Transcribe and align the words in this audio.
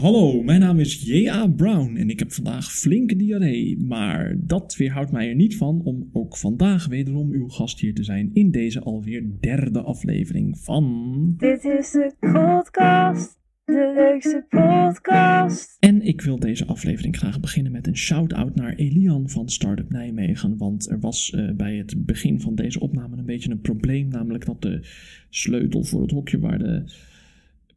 Hallo, 0.00 0.42
mijn 0.42 0.60
naam 0.60 0.78
is 0.78 1.02
J.A. 1.02 1.46
Brown 1.46 1.96
en 1.96 2.10
ik 2.10 2.18
heb 2.18 2.32
vandaag 2.32 2.72
flinke 2.72 3.16
diarree. 3.16 3.78
Maar 3.78 4.36
dat 4.38 4.76
weerhoudt 4.76 5.12
mij 5.12 5.28
er 5.28 5.34
niet 5.34 5.56
van 5.56 5.80
om 5.84 6.08
ook 6.12 6.36
vandaag 6.36 6.86
wederom 6.86 7.32
uw 7.32 7.48
gast 7.48 7.80
hier 7.80 7.94
te 7.94 8.04
zijn 8.04 8.30
in 8.32 8.50
deze 8.50 8.80
alweer 8.80 9.24
derde 9.40 9.80
aflevering 9.80 10.58
van. 10.58 11.34
Dit 11.36 11.64
is 11.64 11.90
de 11.90 12.12
podcast, 12.20 13.38
de 13.64 13.92
leukste 13.96 14.46
podcast. 14.48 15.76
En 15.80 16.02
ik 16.02 16.20
wil 16.20 16.38
deze 16.38 16.66
aflevering 16.66 17.16
graag 17.16 17.40
beginnen 17.40 17.72
met 17.72 17.86
een 17.86 17.96
shout-out 17.96 18.54
naar 18.54 18.74
Elian 18.74 19.28
van 19.28 19.48
Startup 19.48 19.90
Nijmegen. 19.90 20.56
Want 20.56 20.90
er 20.90 21.00
was 21.00 21.30
eh, 21.30 21.50
bij 21.56 21.76
het 21.76 22.06
begin 22.06 22.40
van 22.40 22.54
deze 22.54 22.80
opname 22.80 23.16
een 23.16 23.26
beetje 23.26 23.50
een 23.50 23.60
probleem. 23.60 24.08
Namelijk 24.08 24.46
dat 24.46 24.62
de 24.62 24.86
sleutel 25.30 25.84
voor 25.84 26.02
het 26.02 26.10
hokje 26.10 26.38
waar 26.38 26.58
de 26.58 26.84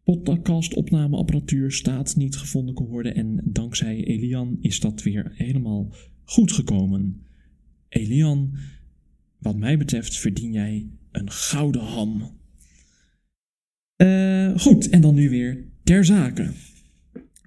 podcastopnameapparatuur 0.03 1.71
staat 1.71 2.15
niet 2.15 2.37
gevonden 2.37 2.75
kon 2.75 2.87
worden. 2.87 3.15
En 3.15 3.41
dankzij 3.43 4.03
Elian 4.03 4.57
is 4.61 4.79
dat 4.79 5.03
weer 5.03 5.31
helemaal 5.33 5.93
goed 6.23 6.51
gekomen. 6.51 7.25
Elian, 7.89 8.57
wat 9.37 9.57
mij 9.57 9.77
betreft 9.77 10.17
verdien 10.17 10.51
jij 10.51 10.89
een 11.11 11.31
gouden 11.31 11.81
ham. 11.81 12.39
Eh, 13.95 14.57
goed, 14.57 14.89
en 14.89 15.01
dan 15.01 15.15
nu 15.15 15.29
weer 15.29 15.65
ter 15.83 16.05
zake. 16.05 16.51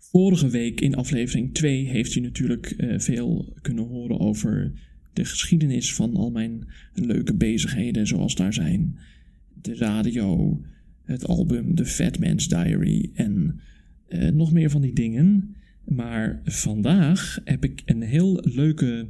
Vorige 0.00 0.48
week 0.48 0.80
in 0.80 0.94
aflevering 0.94 1.54
2 1.54 1.84
heeft 1.88 2.14
u 2.14 2.20
natuurlijk 2.20 2.66
eh, 2.66 2.98
veel 2.98 3.54
kunnen 3.62 3.86
horen 3.86 4.20
over 4.20 4.72
de 5.12 5.24
geschiedenis 5.24 5.94
van 5.94 6.16
al 6.16 6.30
mijn 6.30 6.68
leuke 6.92 7.34
bezigheden 7.34 8.06
zoals 8.06 8.34
daar 8.34 8.52
zijn. 8.52 8.98
De 9.62 9.76
radio, 9.76 10.60
het 11.04 11.26
album 11.26 11.74
The 11.74 11.86
Fat 11.86 12.18
Man's 12.18 12.48
Diary 12.48 13.10
en 13.14 13.60
eh, 14.08 14.28
nog 14.28 14.52
meer 14.52 14.70
van 14.70 14.80
die 14.80 14.92
dingen. 14.92 15.54
Maar 15.84 16.40
vandaag 16.44 17.40
heb 17.44 17.64
ik 17.64 17.82
een 17.84 18.02
heel 18.02 18.40
leuke 18.42 19.06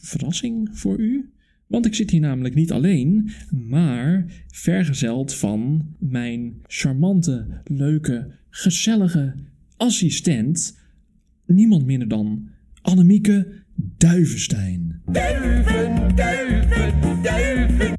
verrassing 0.00 0.68
voor 0.72 0.98
u. 0.98 1.32
Want 1.66 1.86
ik 1.86 1.94
zit 1.94 2.10
hier 2.10 2.20
namelijk 2.20 2.54
niet 2.54 2.72
alleen, 2.72 3.30
maar 3.50 4.24
vergezeld 4.46 5.34
van 5.34 5.86
mijn 5.98 6.54
charmante, 6.66 7.46
leuke, 7.64 8.30
gezellige 8.50 9.34
assistent. 9.76 10.78
Niemand 11.46 11.86
minder 11.86 12.08
dan 12.08 12.48
Annemieke 12.82 13.52
Duivenstein. 13.74 15.02
Duiven, 15.06 16.16
duiven, 16.16 17.22
duiven. 17.22 17.97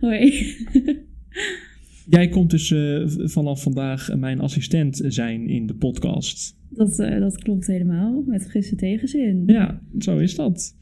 Hoi. 0.00 0.34
Jij 2.16 2.28
komt 2.28 2.50
dus 2.50 2.70
eh, 2.70 3.02
vanaf 3.06 3.62
vandaag 3.62 4.16
mijn 4.16 4.40
assistent 4.40 5.02
zijn 5.06 5.48
in 5.48 5.66
de 5.66 5.74
podcast. 5.74 6.56
Dat, 6.68 6.98
eh, 6.98 7.18
dat 7.20 7.38
klopt 7.42 7.66
helemaal, 7.66 8.22
met 8.26 8.46
frisse 8.46 8.76
tegenzin. 8.76 9.42
Ja, 9.46 9.82
zo 9.98 10.18
is 10.18 10.34
dat. 10.34 10.76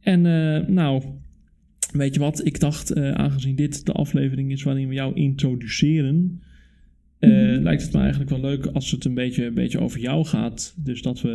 En 0.00 0.26
eh, 0.26 0.68
nou, 0.68 1.02
weet 1.92 2.14
je 2.14 2.20
wat? 2.20 2.46
Ik 2.46 2.60
dacht, 2.60 2.90
eh, 2.90 3.10
aangezien 3.10 3.56
dit 3.56 3.86
de 3.86 3.92
aflevering 3.92 4.52
is 4.52 4.62
waarin 4.62 4.88
we 4.88 4.94
jou 4.94 5.14
introduceren, 5.14 6.40
eh, 7.18 7.30
Mhm. 7.30 7.62
lijkt 7.62 7.82
het 7.82 7.92
me 7.92 8.00
eigenlijk 8.00 8.30
wel 8.30 8.40
leuk 8.40 8.66
als 8.66 8.90
het 8.90 9.04
een 9.04 9.14
beetje, 9.14 9.44
een 9.44 9.54
beetje 9.54 9.80
over 9.80 10.00
jou 10.00 10.24
gaat. 10.24 10.74
Dus 10.84 11.02
dat 11.02 11.20
we 11.20 11.28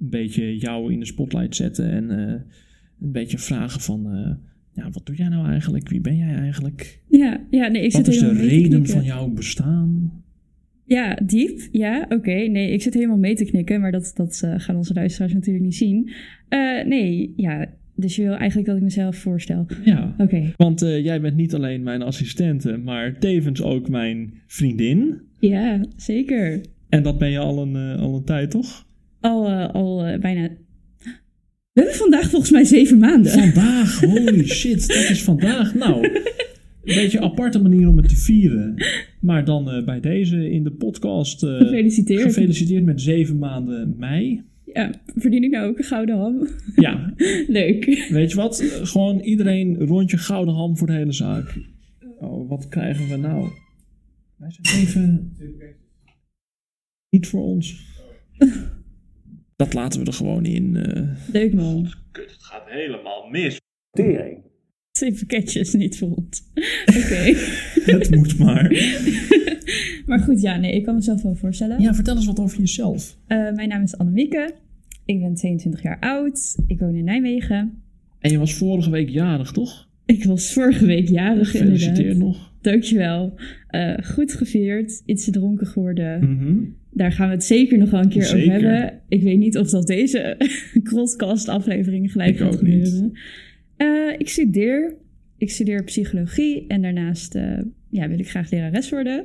een 0.00 0.10
beetje 0.10 0.56
jou 0.58 0.92
in 0.92 0.98
de 1.00 1.06
spotlight 1.06 1.56
zetten 1.56 1.90
en 1.90 2.10
eh, 2.10 2.40
een 3.00 3.12
beetje 3.12 3.38
vragen 3.38 3.80
van, 3.80 4.12
eh, 4.12 4.34
ja, 4.78 4.90
wat 4.90 5.06
doe 5.06 5.16
jij 5.16 5.28
nou 5.28 5.48
eigenlijk? 5.48 5.88
Wie 5.88 6.00
ben 6.00 6.16
jij 6.16 6.34
eigenlijk? 6.34 7.00
Ja, 7.08 7.40
ja 7.50 7.68
nee, 7.68 7.82
ik 7.82 7.92
Wat 7.92 8.04
zit 8.04 8.14
is 8.14 8.20
de 8.20 8.24
helemaal 8.24 8.46
mee 8.46 8.62
te 8.62 8.68
reden 8.68 8.86
van 8.86 9.04
jouw 9.04 9.28
bestaan? 9.28 10.12
Ja, 10.84 11.18
diep. 11.24 11.60
Ja, 11.72 12.06
oké. 12.08 12.34
Nee, 12.34 12.72
ik 12.72 12.82
zit 12.82 12.94
helemaal 12.94 13.18
mee 13.18 13.34
te 13.34 13.44
knikken, 13.44 13.80
maar 13.80 13.92
dat, 13.92 14.12
dat 14.14 14.40
eh, 14.44 14.54
gaan 14.56 14.76
onze 14.76 14.94
luisteraars 14.94 15.32
natuurlijk 15.32 15.64
niet 15.64 15.74
zien. 15.74 16.10
Eh, 16.48 16.84
nee, 16.84 17.32
ja. 17.36 17.66
Dus 17.94 18.16
je 18.16 18.22
wil 18.22 18.34
eigenlijk 18.34 18.68
dat 18.68 18.76
ik 18.76 18.82
mezelf 18.82 19.16
voorstel. 19.16 19.66
Ja. 19.84 20.14
Oké. 20.18 20.52
Want 20.56 20.82
eh, 20.82 21.04
jij 21.04 21.20
bent 21.20 21.36
niet 21.36 21.54
alleen 21.54 21.82
mijn 21.82 22.02
assistente, 22.02 22.76
maar 22.76 23.18
tevens 23.18 23.62
ook 23.62 23.88
mijn 23.88 24.32
vriendin. 24.46 25.20
Ja, 25.38 25.84
zeker. 25.96 26.60
En 26.88 27.02
dat 27.02 27.18
ben 27.18 27.30
je 27.30 27.38
al 27.38 27.62
een, 27.62 27.98
al 27.98 28.16
een 28.16 28.24
tijd, 28.24 28.50
toch? 28.50 28.86
Al, 29.20 29.48
al 29.50 30.18
bijna... 30.20 30.48
We 31.78 31.84
hebben 31.84 32.00
vandaag 32.02 32.30
volgens 32.30 32.50
mij 32.50 32.64
zeven 32.64 32.98
maanden. 32.98 33.32
Vandaag, 33.32 34.00
holy 34.00 34.46
shit, 34.46 34.86
dat 34.86 35.08
is 35.10 35.22
vandaag. 35.22 35.74
Nou, 35.74 36.04
een 36.04 36.94
beetje 36.94 37.18
een 37.18 37.24
aparte 37.24 37.62
manier 37.62 37.88
om 37.88 37.96
het 37.96 38.08
te 38.08 38.16
vieren. 38.16 38.74
Maar 39.20 39.44
dan 39.44 39.70
eh, 39.70 39.84
bij 39.84 40.00
deze 40.00 40.50
in 40.50 40.64
de 40.64 40.70
podcast. 40.70 41.42
eh, 41.42 41.56
Gefeliciteerd. 41.56 42.22
Gefeliciteerd 42.22 42.84
met 42.84 43.00
zeven 43.00 43.38
maanden 43.38 43.94
mei. 43.98 44.42
Ja, 44.72 44.90
verdien 45.16 45.44
ik 45.44 45.50
nou 45.50 45.68
ook 45.70 45.78
een 45.78 45.84
gouden 45.84 46.16
ham? 46.16 46.48
Ja, 46.76 47.14
Leuk. 47.58 48.06
weet 48.10 48.30
je 48.30 48.36
wat? 48.36 48.60
Eh, 48.60 48.68
Gewoon 48.86 49.20
iedereen 49.20 49.76
rondje 49.78 50.18
gouden 50.18 50.54
ham 50.54 50.76
voor 50.76 50.86
de 50.86 50.92
hele 50.92 51.12
zaak. 51.12 51.58
Oh, 52.18 52.48
wat 52.48 52.68
krijgen 52.68 53.08
we 53.08 53.16
nou? 53.16 53.48
Wij 54.36 54.50
zijn 54.50 54.80
even... 54.86 55.32
Niet 57.10 57.26
voor 57.26 57.42
ons. 57.42 57.76
Dat 59.58 59.74
laten 59.74 60.00
we 60.00 60.06
er 60.06 60.12
gewoon 60.12 60.44
in. 60.44 60.76
eh. 60.76 61.02
Leuk 61.32 61.52
man. 61.54 61.88
Kut, 62.12 62.30
het 62.30 62.42
gaat 62.42 62.62
helemaal 62.66 63.28
mis. 63.30 63.60
Tering. 63.90 64.38
Zeven 64.90 65.26
pakketjes, 65.26 65.72
niet 65.72 66.02
ons. 66.02 66.42
Oké. 66.98 67.34
Het 67.92 68.10
moet 68.16 68.38
maar. 68.38 68.72
maar 70.06 70.18
goed, 70.18 70.40
ja, 70.40 70.56
nee, 70.56 70.72
ik 70.74 70.84
kan 70.84 70.94
mezelf 70.94 71.22
wel 71.22 71.34
voorstellen. 71.34 71.80
Ja, 71.80 71.94
vertel 71.94 72.16
eens 72.16 72.26
wat 72.26 72.40
over 72.40 72.58
jezelf. 72.58 73.16
Eh, 73.26 73.52
mijn 73.52 73.68
naam 73.68 73.82
is 73.82 73.96
Annemieke. 73.96 74.54
Ik 75.04 75.20
ben 75.20 75.34
22 75.34 75.82
jaar 75.82 75.98
oud. 76.00 76.56
Ik 76.66 76.78
woon 76.80 76.94
in 76.94 77.04
Nijmegen. 77.04 77.82
En 78.18 78.30
je 78.30 78.38
was 78.38 78.54
vorige 78.54 78.90
week 78.90 79.08
jarig, 79.08 79.52
toch? 79.52 79.88
Ik 80.06 80.24
was 80.24 80.52
vorige 80.52 80.86
week 80.86 81.08
jarig 81.08 81.50
Gefeliciteerd 81.50 81.98
inderdaad. 81.98 82.22
nog. 82.22 82.52
Dankjewel. 82.60 83.34
Eh 83.68 83.94
goed 84.04 84.32
gevierd. 84.32 85.02
Iets 85.06 85.24
te 85.24 85.30
dronken 85.30 85.66
geworden. 85.66 86.20
Mhm. 86.30 86.56
Daar 86.98 87.12
gaan 87.12 87.28
we 87.28 87.34
het 87.34 87.44
zeker 87.44 87.78
nog 87.78 87.90
wel 87.90 88.00
een 88.00 88.08
keer 88.08 88.24
Zeker. 88.24 88.54
over 88.56 88.70
hebben. 88.70 89.00
Ik 89.08 89.22
weet 89.22 89.38
niet 89.38 89.58
of 89.58 89.70
dat 89.70 89.86
deze 89.86 90.36
podcast 90.94 91.48
aflevering 91.48 92.12
gelijk 92.12 92.30
Ik 92.30 92.38
gaat 92.38 92.54
ook 92.54 92.62
niet. 92.62 92.84
gebeuren. 92.88 93.12
Eh, 93.76 94.14
ik 94.18 94.28
studeer. 94.28 94.96
Ik 95.36 95.50
studeer 95.50 95.84
psychologie. 95.84 96.64
En 96.66 96.82
daarnaast 96.82 97.34
eh, 97.34 97.58
ja, 97.90 98.08
wil 98.08 98.18
ik 98.18 98.28
graag 98.30 98.50
lerares 98.50 98.90
worden. 98.90 99.24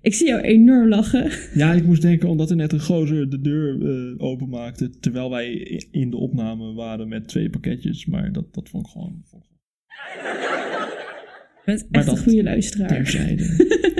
Ik 0.00 0.14
zie 0.14 0.26
jou 0.26 0.40
enorm 0.40 0.88
lachen. 0.88 1.30
Ja, 1.54 1.72
ik 1.72 1.84
moest 1.84 2.02
denken 2.02 2.28
omdat 2.28 2.50
er 2.50 2.56
net 2.56 2.72
een 2.72 2.80
gozer 2.80 3.30
de 3.30 3.40
deur 3.40 3.82
eh, 3.82 4.14
openmaakte. 4.24 4.90
Terwijl 5.00 5.30
wij 5.30 5.52
in 5.90 6.10
de 6.10 6.16
opname 6.16 6.72
waren 6.72 7.08
met 7.08 7.28
twee 7.28 7.50
pakketjes. 7.50 8.06
Maar 8.06 8.32
dat, 8.32 8.54
dat 8.54 8.68
vond 8.68 8.86
ik 8.86 8.92
gewoon 8.92 9.22
vond 9.24 9.44
ik 9.44 9.50
Je 10.14 10.87
bent 11.76 11.86
Maar 11.90 12.00
echt 12.00 12.10
een 12.10 12.18
goede 12.22 12.42
luisteraar. 12.42 12.88
terzijde. 12.88 13.46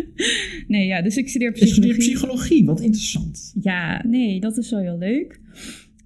Nee, 0.67 0.87
ja, 0.87 1.03
dus 1.03 1.17
ik 1.17 1.29
studeer 1.29 1.51
Je 1.55 1.67
studeert 1.67 1.99
psychologie. 1.99 2.15
psychologie, 2.17 2.65
wat 2.65 2.81
interessant. 2.81 3.55
Ja, 3.61 4.05
nee, 4.06 4.41
dat 4.41 4.56
is 4.59 4.71
wel 4.71 4.81
heel 4.81 4.99
leuk. 4.99 5.41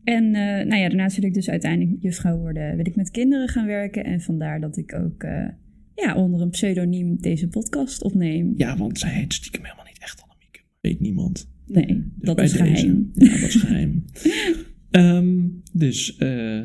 En 0.05 0.25
eh, 0.25 0.67
nou 0.67 0.75
ja, 0.81 0.89
daarnaast 0.89 1.17
wil 1.17 1.25
ik 1.29 1.35
dus 1.35 1.49
uiteindelijk 1.51 2.03
juffrouw 2.03 2.39
worden. 2.39 2.77
Wil 2.77 2.87
ik 2.87 2.97
met 2.97 3.11
kinderen 3.11 3.49
gaan 3.49 3.67
werken. 3.67 4.05
En 4.05 4.21
vandaar 4.21 4.61
dat 4.61 4.77
ik 4.77 4.95
ook 4.95 5.23
eh, 5.23 5.47
ja, 5.95 6.15
onder 6.17 6.41
een 6.41 6.51
pseudoniem 6.51 7.17
deze 7.21 7.49
podcast 7.49 8.03
opneem. 8.03 8.53
Ja, 8.57 8.77
want 8.77 8.99
zij 8.99 9.11
heet 9.11 9.33
stiekem 9.33 9.63
helemaal 9.65 9.85
niet 9.87 9.99
echt 10.03 10.23
Annemieke. 10.23 10.61
Weet 10.81 11.01
niemand. 11.01 11.49
Nee, 11.67 11.87
Dus 11.87 12.05
dat 12.19 12.37
bij 12.37 12.45
is 12.45 12.53
deze- 12.53 12.65
geheim. 12.65 13.11
Ja, 13.15 13.31
dat 13.31 13.49
is 13.49 13.55
geheim. 13.55 14.05
Ehm, 14.91 15.39
dus, 15.73 16.17
eh 16.17 16.61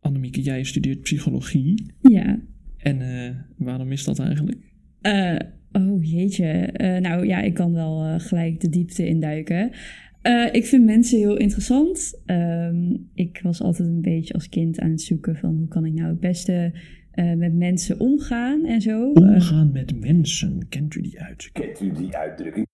Annemieke, 0.00 0.40
jij 0.42 0.64
studeert 0.64 1.00
psychologie. 1.00 1.86
Ja. 2.02 2.40
En 2.86 3.00
eh, 3.00 3.30
waarom 3.56 3.92
is 3.92 4.04
dat 4.04 4.18
eigenlijk? 4.18 4.58
Eh, 5.00 5.36
oh 5.72 6.04
jeetje. 6.04 6.46
Eh, 6.46 7.00
nou 7.00 7.26
ja, 7.26 7.40
ik 7.40 7.54
kan 7.54 7.72
wel 7.72 8.04
eh, 8.04 8.14
gelijk 8.20 8.60
de 8.60 8.68
diepte 8.68 9.06
induiken. 9.06 9.70
Eh 10.22 10.48
ik 10.52 10.66
vind 10.66 10.84
mensen 10.84 11.18
heel 11.18 11.36
interessant. 11.36 12.22
Ehm, 12.26 12.96
ik 13.14 13.40
was 13.42 13.62
altijd 13.62 13.88
een 13.88 14.00
beetje 14.00 14.34
als 14.34 14.48
kind 14.48 14.80
aan 14.80 14.90
het 14.90 15.00
zoeken 15.00 15.36
van 15.36 15.56
hoe 15.56 15.68
kan 15.68 15.84
ik 15.84 15.92
nou 15.92 16.08
het 16.08 16.20
beste 16.20 16.72
eh, 17.10 17.32
met 17.32 17.54
mensen 17.54 18.00
omgaan 18.00 18.64
en 18.64 18.80
zo. 18.80 19.10
Omgaan 19.12 19.72
met 19.72 20.00
mensen, 20.00 20.66
kent 20.68 20.94
u 20.94 21.00
die 21.00 21.20
uit? 21.20 21.50
Kent 21.52 21.80
u 21.80 21.92
die 21.92 22.16
uitdrukking? 22.16 22.66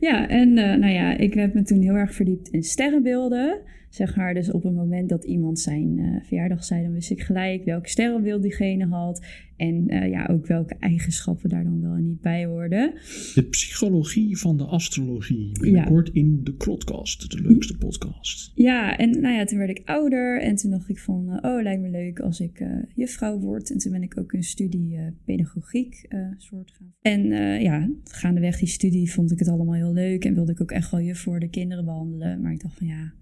Ja, 0.00 0.28
en 0.28 0.58
eh, 0.58 0.78
nou 0.78 0.92
ja, 0.92 1.16
ik 1.16 1.34
heb 1.34 1.54
me 1.54 1.62
toen 1.62 1.80
heel 1.80 1.94
erg 1.94 2.14
verdiept 2.14 2.48
in 2.48 2.62
sterrenbeelden. 2.62 3.60
Zeg 3.90 4.16
maar. 4.16 4.34
Dus 4.34 4.50
op 4.50 4.62
het 4.62 4.74
moment 4.74 5.08
dat 5.08 5.24
iemand 5.24 5.58
zijn 5.58 5.98
eh, 5.98 6.26
verjaardag 6.26 6.64
zei, 6.64 6.82
dan 6.82 6.92
wist 6.92 7.10
ik 7.10 7.20
gelijk 7.20 7.64
welke 7.64 7.88
sterrenbeeld 7.88 8.42
diegene 8.42 8.86
had. 8.86 9.26
En 9.56 9.88
eh, 9.88 10.10
ja, 10.10 10.26
ook 10.26 10.46
welke 10.46 10.76
eigenschappen 10.78 11.48
daar 11.48 11.64
dan 11.64 11.80
wel 11.80 11.94
en 11.94 12.06
niet 12.06 12.20
bij 12.20 12.44
hoorden. 12.44 12.92
De 13.34 13.46
psychologie 13.50 14.38
van 14.38 14.56
de 14.56 14.64
astrologie. 14.64 15.60
Binnenkort 15.60 16.08
in 16.08 16.40
de 16.44 16.56
Krotcast, 16.56 17.30
de 17.30 17.42
leukste 17.42 17.76
podcast. 17.76 18.52
Ja, 18.54 18.96
en 18.96 19.20
nou 19.20 19.34
ja, 19.34 19.44
toen 19.44 19.58
werd 19.58 19.70
ik 19.70 19.82
ouder 19.84 20.42
en 20.42 20.56
toen 20.56 20.70
dacht 20.70 20.88
ik 20.88 20.98
van, 20.98 21.28
eh, 21.30 21.50
oh, 21.50 21.62
lijkt 21.62 21.82
me 21.82 21.90
leuk 21.90 22.20
als 22.20 22.40
ik 22.40 22.64
juffrouw 22.94 23.38
word. 23.38 23.70
En 23.70 23.78
toen 23.78 23.92
ben 23.92 24.02
ik 24.02 24.18
ook 24.18 24.32
een 24.32 24.42
studie 24.42 24.98
pedagogiek 25.24 26.08
soort 26.36 26.70
gaan. 26.70 26.94
En 27.00 27.26
ja, 27.62 27.90
gaandeweg 28.04 28.58
die 28.58 28.68
studie 28.68 29.12
vond 29.12 29.32
ik 29.32 29.38
het 29.38 29.48
allemaal 29.48 29.74
heel 29.74 29.92
leuk 29.92 30.24
en 30.24 30.34
wilde 30.34 30.52
ik 30.52 30.60
ook 30.60 30.70
echt 30.70 30.90
wel 30.90 31.00
juf 31.00 31.18
voor 31.18 31.40
de 31.40 31.48
kinderen 31.48 31.84
behandelen. 31.84 32.40
Maar 32.40 32.52
ik 32.52 32.60
dacht 32.60 32.78
van 32.78 32.86
ja, 32.86 33.12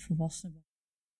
volwassenen. 0.00 0.64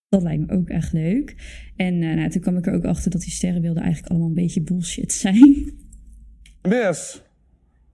Dat 0.09 0.21
lijkt 0.21 0.47
me 0.47 0.55
ook 0.55 0.69
echt 0.69 0.93
leuk. 0.93 1.35
En 1.75 2.03
eh, 2.03 2.15
nou, 2.15 2.29
toen 2.29 2.41
kwam 2.41 2.57
ik 2.57 2.65
er 2.67 2.73
ook 2.73 2.85
achter 2.85 3.11
dat 3.11 3.21
die 3.21 3.31
sterrenbeelden 3.31 3.83
eigenlijk 3.83 4.11
allemaal 4.11 4.29
een 4.29 4.35
beetje 4.35 4.61
bullshit 4.61 5.13
zijn. 5.13 5.71
This 6.61 7.21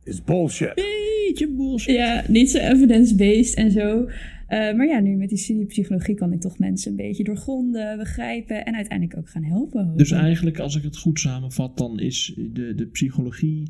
is 0.03 0.23
bullshit. 0.23 0.73
Beetje 0.75 1.49
bullshit. 1.49 1.95
Ja, 1.95 2.23
niet 2.27 2.51
zo 2.51 2.57
evidence-based 2.57 3.55
en 3.55 3.71
zo. 3.71 4.09
Eh, 4.47 4.73
maar 4.73 4.87
ja, 4.87 4.99
nu 4.99 5.15
met 5.15 5.29
die 5.29 5.37
studie 5.37 5.65
psychologie 5.65 6.15
kan 6.15 6.33
ik 6.33 6.41
toch 6.41 6.59
mensen 6.59 6.91
een 6.91 6.97
beetje 6.97 7.23
doorgronden, 7.23 7.97
begrijpen 7.97 8.65
en 8.65 8.75
uiteindelijk 8.75 9.19
ook 9.19 9.29
gaan 9.29 9.43
helpen. 9.43 9.93
Dus 9.97 10.11
eigenlijk, 10.11 10.59
als 10.59 10.75
ik 10.75 10.83
het 10.83 10.97
goed 10.97 11.19
samenvat, 11.19 11.77
dan 11.77 11.99
is 11.99 12.33
de, 12.37 12.75
de 12.75 12.87
psychologie, 12.87 13.63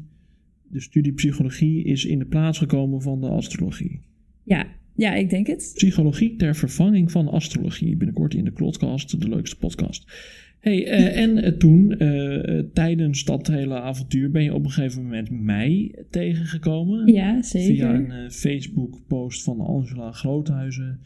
de 0.68 0.80
studie 0.80 1.14
psychologie 1.14 1.84
is 1.84 2.06
in 2.06 2.20
de 2.20 2.26
plaats 2.26 2.58
gekomen 2.58 3.02
van 3.02 3.22
de 3.22 3.28
astrologie. 3.28 4.00
Ja, 4.44 4.68
ja, 4.96 5.14
ik 5.14 5.30
denk 5.30 5.48
het. 5.48 5.72
Psychologie 5.76 6.36
ter 6.36 6.56
vervanging 6.56 7.12
van 7.12 7.28
astrologie. 7.28 7.96
Binnenkort 7.96 8.34
in 8.34 8.44
de 8.44 8.52
Klotcast, 8.52 9.22
de 9.22 9.30
leukste 9.30 9.58
podcast. 9.58 10.12
Hey, 10.60 10.88
eh, 10.88 11.22
en 11.22 11.38
eh, 11.38 11.52
toen, 11.52 11.98
eh, 11.98 12.60
tijdens 12.74 13.24
dat 13.24 13.48
hele 13.48 13.82
avontuur, 13.82 14.32
ben 14.32 14.44
je 14.44 14.54
op 14.54 14.66
een 14.66 14.72
gegeven 14.72 15.04
moment 15.04 15.30
mij 15.30 15.96
tegengekomen. 16.10 17.14
Ja, 17.14 17.42
zeker. 17.42 17.76
Via 17.76 17.94
een 17.94 18.32
Facebook-post 18.32 19.44
van 19.44 19.60
Angela 19.60 20.12
Groothuizen. 20.12 21.00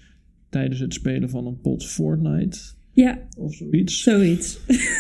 Tijdens 0.50 0.80
het 0.80 0.94
spelen 0.94 1.30
van 1.30 1.48
een 1.48 1.62
pot 1.62 1.86
Fortnite 1.86 2.60
Ja, 2.98 3.28
of 3.38 3.54
zoiets. 3.56 4.04
zoiets. 4.04 4.60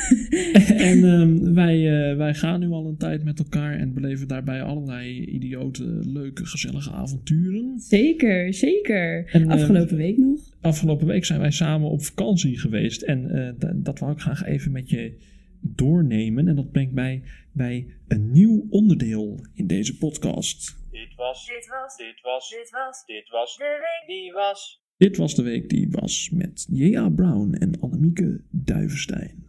en 0.89 1.03
ehm, 1.13 1.53
wij, 1.53 2.09
eh, 2.09 2.17
wij 2.17 2.33
gaan 2.33 2.59
nu 2.59 2.69
al 2.69 2.87
een 2.87 2.97
tijd 2.97 3.23
met 3.23 3.39
elkaar 3.39 3.77
en 3.77 3.93
beleven 3.93 4.27
daarbij 4.27 4.61
allerlei 4.61 5.25
idiote, 5.25 5.83
leuke, 6.05 6.45
gezellige 6.45 6.91
avonturen. 6.91 7.79
zeker, 7.79 8.53
zeker. 8.53 9.29
En, 9.31 9.41
eh, 9.43 9.49
Afgelopen 9.49 9.97
week 9.97 10.17
nog. 10.17 10.39
Afgelopen 10.61 11.07
week 11.07 11.25
zijn 11.25 11.39
wij 11.39 11.51
samen 11.51 11.89
op 11.89 12.03
vakantie 12.03 12.59
geweest 12.59 13.01
en 13.01 13.29
eh, 13.59 13.69
dat 13.75 13.99
wou 13.99 14.11
ik 14.11 14.19
graag 14.19 14.43
even 14.45 14.71
met 14.71 14.89
je 14.89 15.17
doornemen. 15.61 16.47
En 16.47 16.55
dat 16.55 16.71
brengt 16.71 16.93
mij 16.93 17.23
bij 17.51 17.87
een 18.07 18.31
nieuw 18.31 18.65
onderdeel 18.69 19.45
in 19.53 19.67
deze 19.67 19.97
podcast. 19.97 20.77
Dit 20.91 21.15
was, 21.15 21.45
Dit 21.45 21.67
was, 21.67 21.97
dit 21.97 22.21
was, 22.21 22.49
dit 22.49 22.69
was 22.71 23.05
dit 23.05 23.29
was, 23.29 23.57
de 23.57 23.63
week. 23.63 24.07
die 24.17 24.31
was. 24.31 24.85
Dit 24.97 25.17
was 25.17 25.35
de 25.35 25.43
week 25.43 25.69
die 25.69 25.87
was 25.91 26.29
met 26.33 26.67
J.A. 26.71 27.09
Brown 27.09 27.53
en 27.53 27.66
Annemieke 28.01 28.41
Duivenstein. 28.51 29.45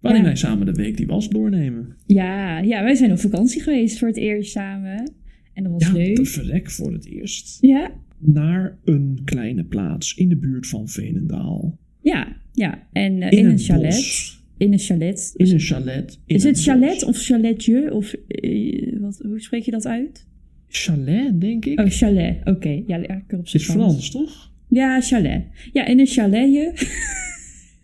Waarin 0.00 0.20
Ja. 0.20 0.26
wij 0.26 0.36
samen 0.36 0.66
de 0.66 0.72
week 0.72 0.96
die 0.96 1.06
was 1.06 1.28
doornemen. 1.28 1.96
Ja, 2.06 2.58
ja, 2.58 2.82
wij 2.82 2.94
zijn 2.94 3.12
op 3.12 3.18
vakantie 3.18 3.62
geweest 3.62 3.98
voor 3.98 4.08
het 4.08 4.16
eerst 4.16 4.50
samen. 4.50 5.12
En 5.54 5.62
dat 5.62 5.72
was 5.72 5.86
Ja, 5.86 5.92
leuk. 5.92 6.26
verrek 6.26 6.70
voor 6.70 6.92
het 6.92 7.06
eerst. 7.06 7.58
Ja, 7.60 7.90
Naar 8.18 8.78
een 8.84 9.20
kleine 9.24 9.64
plaats 9.64 10.14
in 10.14 10.28
de 10.28 10.36
buurt 10.36 10.66
van 10.66 10.88
Veenendaal. 10.88 11.78
ja, 12.00 12.36
ja. 12.52 12.86
En 12.92 13.22
eh, 13.22 13.32
In, 13.32 13.38
in, 13.38 13.46
een 13.50 13.58
chalet. 13.58 13.82
bos. 13.90 14.44
In 14.56 14.72
een 14.72 14.78
chalet. 14.78 15.32
In 15.36 15.50
een 15.52 15.60
chalet. 15.60 16.18
in 16.26 16.36
Is 16.36 16.42
het 16.42 16.62
chalet 16.62 16.90
bos. 17.00 17.04
of 17.04 17.18
chaletje? 17.24 17.92
Of 17.94 18.12
eh, 18.28 18.98
wat, 19.00 19.18
hoe 19.24 19.40
spreek 19.40 19.62
je 19.62 19.70
dat 19.70 19.86
uit? 19.86 20.26
Chalet, 20.68 21.40
denk 21.40 21.64
ik. 21.64 21.80
Oh, 21.80 21.86
chalet. 21.88 22.36
Oké, 22.44 22.82
ja, 22.86 22.98
lekker 22.98 23.38
op 23.38 23.44
Het 23.44 23.54
is 23.54 23.64
zijn 23.64 23.78
Frans, 23.78 24.10
toch? 24.10 24.50
Ja, 24.68 25.00
chalet. 25.00 25.42
Ja, 25.72 25.86
in 25.86 25.98
een 26.00 26.06
chaletje. 26.06 26.72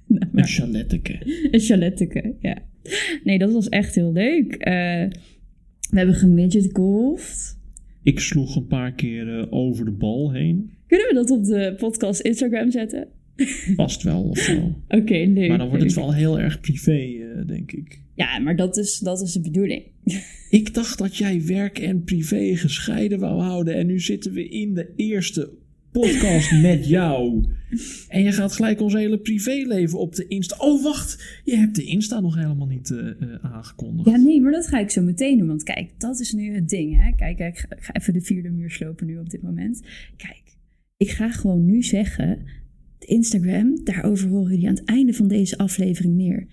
nou, 0.09 0.29
Een 0.39 0.47
chaletteke. 0.47 1.19
een 1.51 1.61
chaletteke, 1.61 2.35
ja. 2.41 2.63
Nee, 3.25 3.39
dat 3.39 3.53
was 3.53 3.69
echt 3.69 3.95
heel 3.95 4.13
leuk. 4.13 4.55
Eh, 4.55 4.73
we 5.91 5.97
hebben 5.97 6.15
gemidget 6.15 6.71
golfd. 6.73 7.59
Ik 8.03 8.21
sloeg 8.21 8.57
een 8.57 8.67
paar 8.67 8.93
keer 8.93 9.39
eh, 9.39 9.47
over 9.51 9.85
de 9.85 9.91
bal 9.91 10.33
heen. 10.33 10.71
Kunnen 10.87 11.09
we 11.09 11.15
dat 11.15 11.31
op 11.31 11.45
de 11.45 11.75
podcast 11.79 12.21
Instagram 12.21 12.71
zetten? 12.71 13.09
Past 13.77 14.03
wel 14.03 14.23
of 14.23 14.39
zo. 14.39 14.75
Oké, 14.89 15.15
leuk. 15.15 15.49
Maar 15.49 15.59
dan 15.59 15.69
wordt 15.69 15.83
het 15.83 15.95
wel 15.95 16.15
heel 16.15 16.41
erg 16.41 16.61
privé, 16.61 16.99
eh, 16.99 17.47
denk 17.47 17.73
ik. 17.73 18.03
Ja, 18.15 18.39
maar 18.39 18.57
dat 18.57 18.77
is, 18.77 18.99
dat 18.99 19.21
is 19.21 19.33
de 19.33 19.41
bedoeling. 19.41 19.83
Ik 20.51 20.75
dacht 20.75 20.99
dat 20.99 21.17
jij 21.17 21.47
werk 21.47 21.79
en 21.79 22.05
privé 22.05 22.57
gescheiden 22.57 23.19
wou 23.19 23.41
houden. 23.41 23.75
En 23.75 23.87
nu 23.87 24.01
zitten 24.01 24.33
we 24.33 24.49
in 24.49 24.75
de 24.75 24.93
eerste 24.97 25.51
podcast 25.93 26.63
met 26.63 26.89
jou. 26.89 27.45
En 28.09 28.23
je 28.23 28.33
gaat 28.33 28.53
gelijk 28.53 28.81
ons 28.81 28.93
hele 28.93 29.19
privéleven 29.19 29.99
op 29.99 30.15
de 30.15 30.27
Insta. 30.27 30.57
Oh, 30.59 30.83
wacht. 30.83 31.41
Je 31.45 31.57
hebt 31.57 31.77
de 31.77 31.85
Insta 31.85 32.21
nog 32.21 32.35
helemaal 32.35 32.67
niet 32.67 32.91
eh, 32.91 33.09
eh, 33.09 33.17
aangekondigd. 33.43 34.11
Ja, 34.11 34.17
nee, 34.17 34.41
maar 34.41 34.53
dat 34.53 34.67
ga 34.67 34.79
ik 34.79 34.91
zo 34.91 35.03
meteen 35.03 35.39
doen. 35.39 35.49
Want 35.49 35.63
kijk, 35.63 35.91
dat 35.99 36.21
is 36.21 36.33
nu 36.33 36.55
het 36.55 36.69
ding. 36.69 37.03
Hè? 37.03 37.13
Kijk, 37.13 37.39
ik 37.39 37.59
ga, 37.59 37.77
ik 37.77 37.85
ga 37.85 37.95
even 37.95 38.13
de 38.13 38.21
vierde 38.21 38.51
muur 38.51 38.71
slopen 38.71 39.07
nu 39.07 39.19
op 39.19 39.31
dit 39.31 39.43
moment. 39.43 39.83
Kijk, 40.17 40.43
ik 40.97 41.11
ga 41.11 41.31
gewoon 41.31 41.65
nu 41.65 41.83
zeggen... 41.83 42.57
De 42.99 43.07
Instagram, 43.07 43.85
daarover 43.85 44.29
horen 44.29 44.51
jullie 44.51 44.69
aan 44.69 44.75
het 44.75 44.85
einde 44.85 45.13
van 45.13 45.29
deze 45.29 45.59
aflevering 45.59 46.15
meer. 46.15 46.47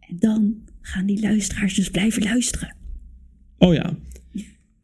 En 0.00 0.16
dan 0.18 0.54
gaan 0.80 1.06
die 1.06 1.20
luisteraars 1.20 1.74
dus 1.74 1.90
blijven 1.90 2.22
luisteren. 2.22 2.76
Oh 3.58 3.74
ja. 3.74 3.98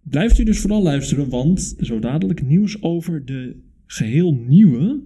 Blijft 0.02 0.38
u 0.38 0.44
dus 0.44 0.60
vooral 0.60 0.82
luisteren, 0.82 1.28
want 1.28 1.74
zo 1.80 1.98
dadelijk 1.98 2.42
nieuws 2.42 2.82
over 2.82 3.24
de 3.24 3.56
geheel 3.94 4.34
nieuwe 4.34 5.00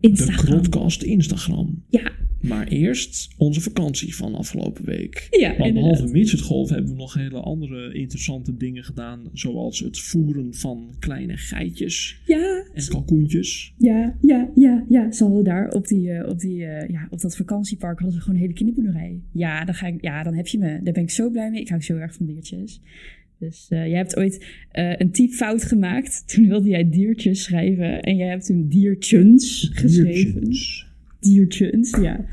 De 0.00 0.08
Instagram. 0.08 0.44
Krotcast 0.44 1.02
Instagram. 1.02 1.84
Ja, 1.88 2.12
Maar 2.40 2.66
eerst 2.66 3.34
onze 3.36 3.60
vakantie 3.60 4.16
van 4.16 4.34
afgelopen 4.34 4.84
week. 4.84 5.26
Ja, 5.30 5.56
Want 5.56 5.74
behalve 5.74 6.06
midgetgolf 6.06 6.70
hebben 6.70 6.90
we 6.90 6.96
nog 6.96 7.14
hele 7.14 7.40
andere 7.40 7.94
interessante 7.94 8.56
dingen 8.56 8.84
gedaan. 8.84 9.30
Zoals 9.32 9.80
het 9.80 9.98
voeren 10.00 10.54
van 10.54 10.94
kleine 10.98 11.36
geitjes 11.36 12.20
ja, 12.26 12.64
en 12.74 12.88
kalkoentjes. 12.88 13.74
ja, 13.78 14.16
ja, 14.20 14.50
ja, 14.54 14.84
ja. 14.88 15.12
Ze 15.12 15.24
hadden 15.24 15.44
daar 15.44 15.68
op, 15.68 15.86
die, 15.86 16.10
eh, 16.10 16.28
op, 16.28 16.38
die, 16.38 16.64
eh, 16.64 16.88
ja, 16.88 17.06
op 17.10 17.20
dat 17.20 17.36
vakantiepark 17.36 17.98
hadden 17.98 18.16
ze 18.16 18.20
gewoon 18.20 18.36
een 18.36 18.42
hele 18.42 18.54
kinderboerderij. 18.56 19.20
Ja, 19.32 19.64
dan, 19.64 19.74
ga 19.74 19.86
ik, 19.86 20.02
ja, 20.02 20.22
dan 20.22 20.34
heb 20.34 20.46
je 20.46 20.58
me. 20.58 20.80
Daar 20.82 20.92
ben 20.92 21.02
ik 21.02 21.10
zo 21.10 21.30
blij 21.30 21.50
mee. 21.50 21.60
Ik 21.60 21.68
hou 21.68 21.82
zo 21.82 21.96
erg 21.96 22.14
van 22.14 22.26
diertjes. 22.26 22.80
Dus 23.38 23.66
eh, 23.68 23.86
jij 23.86 23.96
hebt 23.96 24.16
ooit 24.16 24.44
eh, 24.70 24.92
een 24.96 25.10
typfout 25.10 25.62
gemaakt. 25.62 26.22
Toen 26.34 26.48
wilde 26.48 26.68
jij 26.68 26.88
diertjes 26.90 27.42
schrijven. 27.42 28.00
En 28.02 28.16
jij 28.16 28.28
hebt 28.28 28.46
toen 28.46 28.68
diertjes 28.68 29.70
geschreven. 29.74 30.32
Diertjes. 30.40 30.86
Diertjes, 31.20 31.90
ja. 32.00 32.24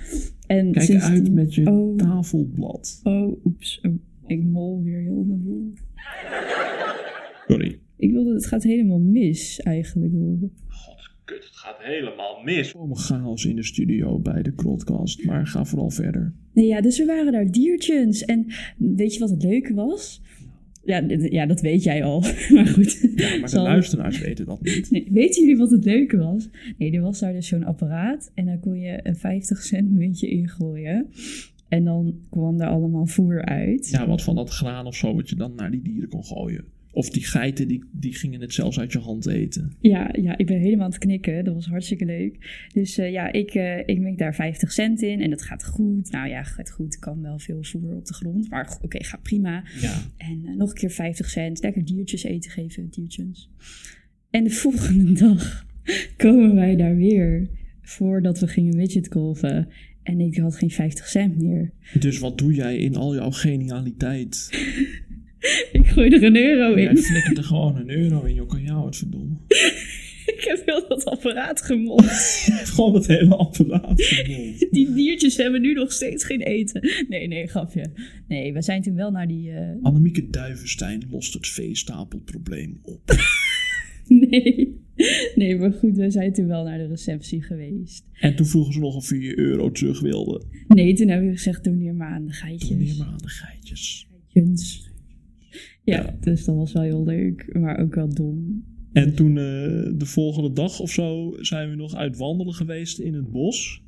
En 0.47 0.71
Kijk 0.71 0.85
sinds 0.85 1.03
uit 1.05 1.25
die- 1.25 1.33
met 1.33 1.53
je 1.55 1.67
Oh. 1.71 1.97
tafelblad. 1.97 2.99
Oh, 3.03 3.45
oeps. 3.45 3.79
Oh, 3.83 3.93
ik 4.27 4.43
mol 4.43 4.83
weer 4.83 4.99
heel 5.01 5.25
de 5.27 5.33
boel. 5.33 5.73
Sorry. 7.47 7.79
Ik 7.97 8.11
wilde, 8.11 8.33
het 8.33 8.45
gaat 8.45 8.63
helemaal 8.63 8.99
mis 8.99 9.59
eigenlijk. 9.61 10.13
Wolve. 10.13 10.49
God, 10.67 11.11
kut, 11.25 11.43
het 11.43 11.55
gaat 11.55 11.77
helemaal 11.79 12.41
mis. 12.43 12.71
Komen 12.71 12.97
chaos 12.97 13.45
in 13.45 13.55
de 13.55 13.63
studio 13.63 14.19
bij 14.19 14.41
de 14.41 14.51
Krotcast. 14.53 15.25
Maar 15.25 15.47
ga 15.47 15.65
vooral 15.65 15.89
verder. 15.89 16.33
Nee, 16.53 16.65
ja, 16.67 16.81
dus 16.81 16.97
we 16.97 17.05
waren 17.05 17.31
daar 17.31 17.51
diertjes. 17.51 18.25
En 18.25 18.45
weet 18.77 19.13
je 19.13 19.19
wat 19.19 19.29
het 19.29 19.43
leuke 19.43 19.73
was? 19.73 20.21
Ja, 20.85 21.03
ja 21.07 21.45
dat 21.45 21.61
weet 21.61 21.83
jij 21.83 22.03
al. 22.03 22.19
maar 22.53 22.67
goed. 22.67 23.09
Ja, 23.15 23.37
maar 23.39 23.49
de 23.49 23.59
luisteraars 23.59 24.19
weten 24.19 24.45
dat 24.45 24.61
niet. 24.61 24.91
Nee, 24.91 25.07
weten 25.11 25.41
jullie 25.41 25.57
wat 25.57 25.71
het 25.71 25.85
leuke 25.85 26.17
was? 26.17 26.49
Nee, 26.77 26.91
er 26.91 27.01
was 27.01 27.19
daar 27.19 27.33
dus 27.33 27.47
zo'n 27.47 27.63
apparaat. 27.63 28.31
En 28.33 28.45
daar 28.45 28.59
kon 28.59 28.79
je 28.79 28.99
een 29.03 29.15
50 29.15 29.61
cent 29.61 29.91
muntje 29.91 30.27
ingooien. 30.27 31.07
En 31.67 31.83
dan 31.83 32.19
kwam 32.29 32.57
daar 32.57 32.69
allemaal 32.69 33.05
voer 33.05 33.45
uit. 33.45 33.89
Ja, 33.89 34.07
wat 34.07 34.23
van 34.23 34.35
dat 34.35 34.49
graan 34.49 34.85
of 34.85 34.95
zo 34.95 35.15
wat 35.15 35.29
je 35.29 35.35
dan 35.35 35.55
naar 35.55 35.71
die 35.71 35.81
dieren 35.81 36.09
kon 36.09 36.25
gooien. 36.25 36.65
Of 36.95 37.09
die 37.09 37.25
geiten, 37.25 37.67
die, 37.67 37.83
die 37.91 38.13
gingen 38.13 38.41
het 38.41 38.53
zelfs 38.53 38.79
uit 38.79 38.91
je 38.91 38.99
hand 38.99 39.27
eten. 39.27 39.71
Ja, 39.79 40.09
ja, 40.21 40.37
ik 40.37 40.45
ben 40.45 40.59
helemaal 40.59 40.85
aan 40.85 40.91
het 40.91 40.99
knikken. 40.99 41.43
Dat 41.43 41.53
was 41.53 41.65
hartstikke 41.65 42.05
leuk. 42.05 42.65
Dus 42.73 42.97
eh, 42.97 43.11
ja, 43.11 43.31
ik, 43.31 43.53
eh 43.53 43.77
ik 43.85 43.99
mik 43.99 44.17
daar 44.17 44.35
50 44.35 44.71
cent 44.71 45.01
in 45.01 45.21
en 45.21 45.29
dat 45.29 45.41
gaat 45.41 45.65
goed. 45.65 46.11
Nou 46.11 46.29
ja, 46.29 46.43
gaat 46.43 46.71
goed. 46.71 46.93
Ik 46.93 46.99
kan 46.99 47.21
wel 47.21 47.39
veel 47.39 47.63
voer 47.63 47.95
op 47.95 48.05
de 48.05 48.13
grond. 48.13 48.49
Maar 48.49 48.77
oké, 48.81 49.03
gaat 49.03 49.21
prima. 49.21 49.63
Ja. 49.81 50.01
En 50.17 50.41
eh, 50.45 50.55
nog 50.55 50.69
een 50.69 50.75
keer 50.75 50.91
50 50.91 51.29
cent. 51.29 51.61
Lekker 51.61 51.85
diertjes 51.85 52.23
eten 52.23 52.51
geven, 52.51 52.89
diertjes. 52.89 53.49
En 54.29 54.43
de 54.43 54.51
volgende 54.63 55.11
dag 55.11 55.65
komen 56.17 56.55
wij 56.55 56.75
daar 56.75 56.95
weer. 56.95 57.49
Voordat 57.81 58.39
we 58.39 58.47
gingen 58.47 58.75
midget 58.75 59.11
golfen. 59.11 59.67
En 60.03 60.19
ik 60.19 60.37
had 60.37 60.55
geen 60.55 60.71
50 60.71 61.07
cent 61.07 61.41
meer. 61.41 61.71
Dus 61.99 62.19
wat 62.19 62.37
doe 62.37 62.53
jij 62.53 62.77
in 62.77 62.95
al 62.95 63.15
jouw 63.15 63.31
genialiteit? 63.31 64.49
Gooi 65.95 66.09
er 66.09 66.23
een 66.23 66.35
euro 66.35 66.79
Jij 66.79 66.89
in. 66.89 66.97
flikkert 66.97 67.37
er 67.37 67.43
gewoon 67.43 67.75
een 67.75 67.89
euro 67.89 68.23
in, 68.23 68.33
joh, 68.35 68.47
kan 68.49 68.61
jou 68.61 68.85
het 68.85 68.95
verdomme. 68.97 69.35
ik 70.35 70.43
heb 70.47 70.61
heel 70.65 70.87
dat 70.87 71.05
apparaat 71.05 71.61
gemold. 71.61 72.05
Gewoon 72.75 72.93
het 72.93 73.07
hele 73.07 73.35
apparaat. 73.35 73.97
Die 74.71 74.93
diertjes 74.93 75.37
hebben 75.37 75.61
nu 75.61 75.73
nog 75.73 75.91
steeds 75.91 76.23
geen 76.23 76.41
eten. 76.41 76.89
Nee, 77.09 77.27
nee, 77.27 77.47
grapje. 77.47 77.85
Nee, 78.27 78.53
we 78.53 78.61
zijn 78.61 78.81
toen 78.81 78.95
wel 78.95 79.11
naar 79.11 79.27
die... 79.27 79.51
eh, 79.51 79.69
Annemieke 79.81 80.29
Duivenstein 80.29 81.03
lost 81.09 81.33
het 81.33 81.47
veestapelprobleem 81.47 82.79
op. 82.81 83.01
Nee. 84.07 84.83
Nee, 85.35 85.55
maar 85.57 85.71
goed, 85.73 85.97
we 85.97 86.09
zijn 86.11 86.33
toen 86.33 86.47
wel 86.47 86.63
naar 86.63 86.77
de 86.77 86.87
receptie 86.87 87.41
geweest. 87.43 88.03
En 88.13 88.35
toen 88.35 88.45
vroegen 88.45 88.73
ze 88.73 88.79
nog 88.79 88.95
of 88.95 89.09
je 89.09 89.19
je 89.19 89.39
euro 89.39 89.71
terug 89.71 89.99
wilde. 90.01 90.43
Nee, 90.67 90.93
toen 90.93 91.07
hebben 91.07 91.27
we 91.27 91.33
gezegd, 91.35 91.63
doneer 91.63 91.93
maar 91.95 92.09
aan 92.11 92.25
de 92.25 92.33
geitjes. 92.33 92.69
Doneer 92.69 92.95
maar 92.97 93.07
aan 93.07 93.17
de 93.17 93.29
geitjes. 93.29 94.07
Geitjes. 94.33 94.84
Ja, 95.85 95.95
Ja. 95.95 96.15
dus 96.19 96.45
dat 96.45 96.55
was 96.55 96.73
wel 96.73 96.83
heel 96.83 97.03
leuk, 97.05 97.49
maar 97.59 97.79
ook 97.79 97.95
wel 97.95 98.13
dom. 98.13 98.63
En 98.93 99.15
toen 99.15 99.29
eh, 99.37 99.43
de 99.97 100.05
volgende 100.05 100.53
dag 100.53 100.79
of 100.79 100.91
zo 100.91 101.35
zijn 101.39 101.69
we 101.69 101.75
nog 101.75 101.95
uit 101.95 102.17
wandelen 102.17 102.53
geweest 102.53 102.99
in 102.99 103.13
het 103.13 103.31
bos. 103.31 103.83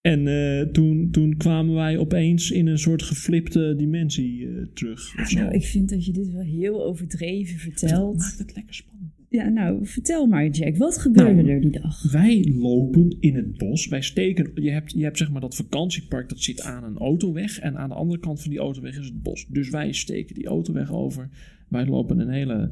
En 0.00 0.26
eh, 0.26 0.66
toen, 0.72 1.08
toen 1.10 1.36
kwamen 1.36 1.74
wij 1.74 1.98
opeens 1.98 2.50
in 2.50 2.66
een 2.66 2.78
soort 2.78 3.02
geflipte 3.02 3.74
dimensie 3.76 4.48
eh, 4.48 4.66
terug. 4.74 5.14
Of 5.20 5.28
zo. 5.28 5.38
Nou, 5.38 5.54
ik 5.54 5.64
vind 5.64 5.88
dat 5.88 6.04
je 6.04 6.12
dit 6.12 6.32
wel 6.32 6.42
heel 6.42 6.84
overdreven 6.84 7.58
vertelt. 7.58 8.16
Maakt 8.18 8.38
het 8.38 8.54
lekker 8.54 8.74
spannend. 8.74 8.99
Ja, 9.30 9.48
nou, 9.48 9.86
vertel 9.86 10.26
maar 10.26 10.48
Jack, 10.48 10.76
wat 10.76 10.98
gebeurde 10.98 11.42
Nou, 11.42 11.48
er 11.48 11.60
die 11.60 11.70
dag? 11.70 12.12
Wij 12.12 12.54
lopen 12.58 13.16
in 13.20 13.34
het 13.34 13.58
bos. 13.58 13.88
Wij 13.88 14.02
steken. 14.02 14.50
Je 14.54 14.70
hebt, 14.70 14.92
je 14.92 15.02
hebt 15.02 15.18
zeg 15.18 15.30
maar 15.30 15.40
dat 15.40 15.56
vakantiepark 15.56 16.28
dat 16.28 16.40
zit 16.40 16.62
aan 16.62 16.84
een 16.84 16.98
autoweg. 16.98 17.58
En 17.58 17.76
aan 17.76 17.88
de 17.88 17.94
andere 17.94 18.20
kant 18.20 18.40
van 18.42 18.50
die 18.50 18.58
autoweg 18.58 18.98
is 18.98 19.06
het 19.06 19.22
bos. 19.22 19.46
Dus 19.48 19.70
wij 19.70 19.92
steken 19.92 20.34
die 20.34 20.46
autoweg 20.46 20.92
over. 20.92 21.28
Wij 21.68 21.86
lopen 21.86 22.18
een 22.18 22.28
hele, 22.28 22.70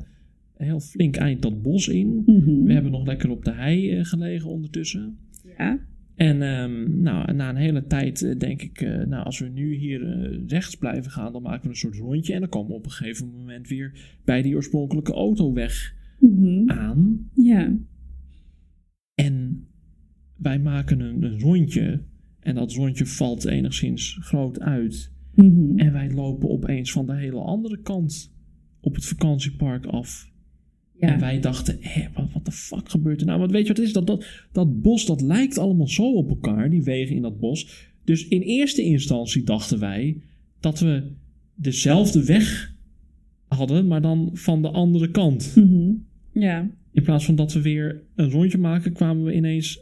heel 0.57 0.81
flink 0.81 1.17
eind 1.17 1.43
dat 1.43 1.63
bos 1.63 1.89
in. 1.89 2.23
Mhm. 2.27 2.65
We 2.65 2.73
hebben 2.73 2.93
nog 2.93 3.07
lekker 3.07 3.31
op 3.31 3.45
de 3.45 3.53
hei 3.53 3.91
eh, 3.91 4.05
gelegen 4.05 4.51
ondertussen. 4.51 5.19
Ja, 5.59 5.79
En 6.15 6.43
ehm, 6.43 7.03
nou, 7.03 7.33
na 7.33 7.49
een 7.49 7.57
hele 7.57 7.87
tijd 7.87 8.23
eh, 8.23 8.39
denk 8.39 8.63
ik, 8.63 8.81
eh, 8.81 9.07
nou, 9.07 9.25
als 9.25 9.39
we 9.39 9.49
nu 9.49 9.75
hier 9.75 10.31
rechts 10.47 10.75
blijven 10.75 11.11
gaan, 11.11 11.33
dan 11.33 11.43
maken 11.43 11.63
we 11.63 11.69
een 11.69 11.77
soort 11.77 11.97
rondje. 11.97 12.35
En 12.35 12.41
dan 12.41 12.49
komen 12.49 12.71
we 12.71 12.77
op 12.77 12.85
een 12.85 12.91
gegeven 12.91 13.31
moment 13.37 13.69
weer 13.69 13.93
bij 14.25 14.43
die 14.43 14.55
oorspronkelijke 14.55 15.13
autoweg 15.13 15.97
Mhm. 16.19 16.71
aan. 16.71 17.31
ja. 17.35 17.77
En 19.15 19.67
wij 20.37 20.59
maken 20.59 21.01
een, 21.01 21.23
een 21.23 21.41
rondje. 21.41 22.03
En 22.41 22.55
dat 22.55 22.73
rondje 22.73 23.07
valt 23.07 23.45
enigszins 23.45 24.19
groot 24.21 24.61
uit. 24.61 25.13
Mhm. 25.35 25.79
En 25.79 25.93
wij 25.93 26.11
lopen 26.11 26.51
opeens 26.51 26.93
van 26.93 27.07
de 27.07 27.15
hele 27.15 27.41
andere 27.41 27.81
kant 27.81 28.33
op 28.81 28.95
het 28.95 29.05
vakantiepark 29.05 29.87
af. 29.87 30.33
ja. 30.99 31.13
En 31.13 31.21
wij 31.21 31.41
dachten, 31.41 31.77
hé, 31.81 32.09
wat, 32.15 32.33
wat 32.33 32.45
de 32.45 32.53
fuck 32.53 32.89
gebeurt 32.89 33.21
er 33.21 33.27
nou? 33.27 33.39
Want 33.39 33.51
weet 33.51 33.63
je 33.63 33.69
wat 33.69 33.77
het 33.77 33.87
is? 33.87 33.93
Dat, 33.93 34.07
dat, 34.07 34.47
dat 34.53 34.83
bos, 34.83 35.07
dat 35.07 35.21
lijkt 35.21 35.59
allemaal 35.59 35.89
zo 35.89 36.15
op 36.15 36.29
elkaar, 36.29 36.71
die 36.71 36.83
wegen 36.83 37.17
in 37.17 37.23
dat 37.23 37.39
bos. 37.39 37.91
Dus 38.05 38.29
in 38.29 38.41
eerste 38.41 38.83
instantie 38.83 39.43
dachten 39.43 39.79
wij 39.79 40.23
dat 40.61 40.81
we 40.81 41.13
dezelfde 41.55 42.25
weg 42.25 42.75
hadden, 43.47 43.87
maar 43.87 44.03
dan 44.03 44.31
van 44.33 44.63
de 44.63 44.71
andere 44.71 45.11
kant. 45.11 45.53
Mhm. 45.57 45.93
Ja. 46.41 46.71
In 46.93 47.03
plaats 47.03 47.25
van 47.25 47.35
dat 47.35 47.53
we 47.53 47.63
weer 47.63 48.03
een 48.15 48.31
rondje 48.31 48.59
maken, 48.59 48.93
kwamen 48.93 49.25
we 49.25 49.35
ineens 49.35 49.81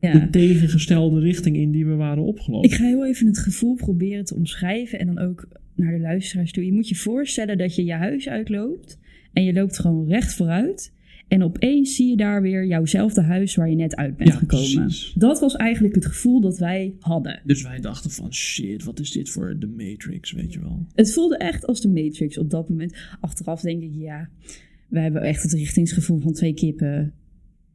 ja. 0.00 0.12
de 0.12 0.30
tegengestelde 0.30 1.20
richting 1.20 1.56
in 1.56 1.70
die 1.70 1.86
we 1.86 1.94
waren 1.94 2.22
opgelopen. 2.22 2.70
Ik 2.70 2.76
ga 2.76 2.84
heel 2.84 3.06
even 3.06 3.26
het 3.26 3.38
gevoel 3.38 3.74
proberen 3.74 4.24
te 4.24 4.34
omschrijven 4.34 4.98
en 4.98 5.06
dan 5.06 5.18
ook 5.18 5.48
naar 5.74 5.92
de 5.92 6.00
luisteraars 6.00 6.52
toe. 6.52 6.64
Je 6.64 6.72
moet 6.72 6.88
je 6.88 6.94
voorstellen 6.96 7.58
dat 7.58 7.74
je 7.74 7.84
je 7.84 7.92
huis 7.92 8.28
uitloopt 8.28 8.98
en 9.32 9.44
je 9.44 9.52
loopt 9.52 9.78
gewoon 9.78 10.08
recht 10.08 10.34
vooruit. 10.34 10.92
En 11.28 11.42
opeens 11.42 11.96
zie 11.96 12.08
je 12.08 12.16
daar 12.16 12.42
weer 12.42 12.66
jouwzelfde 12.66 13.20
huis 13.20 13.54
waar 13.54 13.70
je 13.70 13.76
net 13.76 13.96
uit 13.96 14.16
bent 14.16 14.30
Ja, 14.32 14.36
gekomen. 14.36 14.74
precies. 14.74 15.12
Dat 15.14 15.40
was 15.40 15.56
eigenlijk 15.56 15.94
het 15.94 16.06
gevoel 16.06 16.40
dat 16.40 16.58
wij 16.58 16.94
hadden. 17.00 17.40
Dus 17.44 17.62
wij 17.62 17.80
dachten 17.80 18.10
van, 18.10 18.34
shit, 18.34 18.84
wat 18.84 19.00
is 19.00 19.10
dit 19.10 19.30
voor 19.30 19.56
de 19.58 19.66
Matrix, 19.66 20.32
weet 20.32 20.52
je 20.52 20.60
wel. 20.60 20.86
Het 20.94 21.12
voelde 21.12 21.36
echt 21.36 21.66
als 21.66 21.80
de 21.80 21.88
Matrix 21.88 22.38
op 22.38 22.50
dat 22.50 22.68
moment. 22.68 22.96
Achteraf 23.20 23.60
denk 23.60 23.82
ik, 23.82 23.92
ja, 23.94 24.28
we 24.92 25.00
hebben 25.00 25.22
echt 25.22 25.42
het 25.42 25.52
richtingsgevoel 25.52 26.18
van 26.20 26.32
twee 26.32 26.54
kippen 26.54 27.12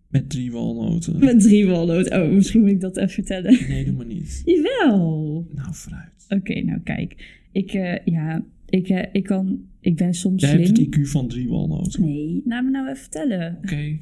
Met 0.09 0.29
drie 0.29 0.51
walnoten. 0.51 1.19
met 1.19 1.39
drie 1.39 1.67
walnoten. 1.67 2.21
Oh, 2.24 2.31
misschien 2.31 2.62
moet 2.62 2.69
ik 2.69 2.81
dat 2.81 2.97
even 2.97 3.09
vertellen. 3.09 3.57
Nee, 3.69 3.86
doe 3.86 3.93
maar 3.93 4.05
niet. 4.05 4.41
Jawel. 4.45 5.47
Nou, 5.53 5.69
vooruit. 5.74 6.25
Oké, 6.29 6.62
nou 6.62 6.79
kijk. 6.79 7.36
Ik, 7.51 7.74
eh, 7.74 8.05
ja, 8.05 8.45
ik, 8.69 8.89
eh, 8.89 9.03
ik 9.12 9.24
kan, 9.24 9.62
ik 9.79 9.95
ben 9.95 10.13
soms 10.13 10.41
Jij 10.41 10.50
slim. 10.51 10.63
hebt 10.63 10.77
het 10.77 10.97
IQ 10.97 11.01
van 11.07 11.27
drie 11.27 11.47
walnoten. 11.50 12.01
Nee, 12.01 12.41
laat 12.45 12.63
me 12.63 12.69
nou 12.69 12.86
even 12.88 12.97
vertellen. 13.01 13.57
Oké. 13.57 13.75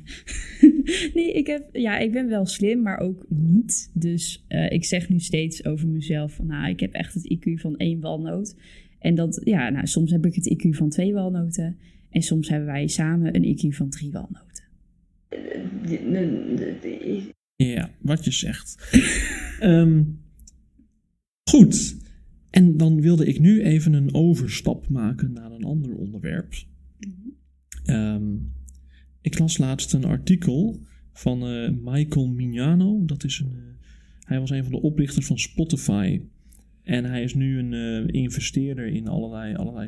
nee, 1.14 1.32
ik, 1.34 1.48
heb, 1.48 1.70
ja, 1.72 1.98
ik 2.00 2.12
ben 2.12 2.28
wel 2.30 2.46
slim, 2.46 2.82
maar 2.82 2.98
ook 3.00 3.26
niet. 3.30 3.90
Dus 3.94 4.46
eh, 4.48 4.72
ik 4.72 4.86
zeg 4.86 5.10
nu 5.10 5.20
steeds 5.20 5.66
over 5.66 5.88
mezelf 5.88 6.34
van, 6.34 6.46
nou, 6.48 6.70
ik 6.70 6.80
heb 6.80 6.94
echt 6.94 7.14
het 7.14 7.38
IQ 7.38 7.54
van 7.54 7.78
één 7.78 8.00
walnoot. 8.00 8.56
En 9.00 9.16
dat, 9.16 9.42
ja, 9.44 9.70
nou, 9.70 9.88
soms 9.88 10.12
heb 10.12 10.26
ik 10.26 10.36
het 10.36 10.50
IQ 10.54 10.70
van 10.70 10.90
twee 10.90 11.14
walnoten. 11.14 11.78
En 12.16 12.22
soms 12.22 12.50
hebben 12.50 12.68
wij 12.68 12.88
samen 12.88 13.36
een 13.36 13.58
IQ 13.58 13.76
van 13.76 13.90
drie 13.90 14.12
walnoten. 14.12 14.64
Ja, 17.56 17.92
wat 18.02 18.26
je 18.26 18.32
zegt. 18.32 18.76
Ehm, 19.60 20.04
goed. 21.44 21.98
En 22.50 22.78
dan 22.78 23.02
wilde 23.02 23.26
ik 23.26 23.40
nu 23.40 23.62
even 23.62 23.94
een 23.94 24.14
overstap 24.14 24.90
maken 24.90 25.32
naar 25.34 25.52
een 25.52 25.64
ander 25.64 25.96
onderwerp. 25.96 26.54
Ehm, 27.84 28.34
ik 29.22 29.40
las 29.40 29.58
laatst 29.58 29.94
een 29.94 30.06
artikel 30.06 30.80
van 31.14 31.48
eh, 31.48 31.70
Michael 31.82 32.28
Mignano. 32.28 33.06
Dat 33.06 33.24
is 33.24 33.40
een, 33.40 33.54
eh, 33.54 33.88
hij 34.20 34.40
was 34.40 34.50
een 34.50 34.64
van 34.64 34.72
de 34.72 34.82
oprichters 34.82 35.26
van 35.26 35.40
Spotify. 35.40 36.22
En 36.84 37.06
hij 37.06 37.24
is 37.24 37.34
nu 37.34 37.60
een 37.60 37.74
eh, 37.74 38.22
investeerder 38.22 38.88
in 38.88 39.08
allerlei, 39.08 39.56
allerlei 39.56 39.88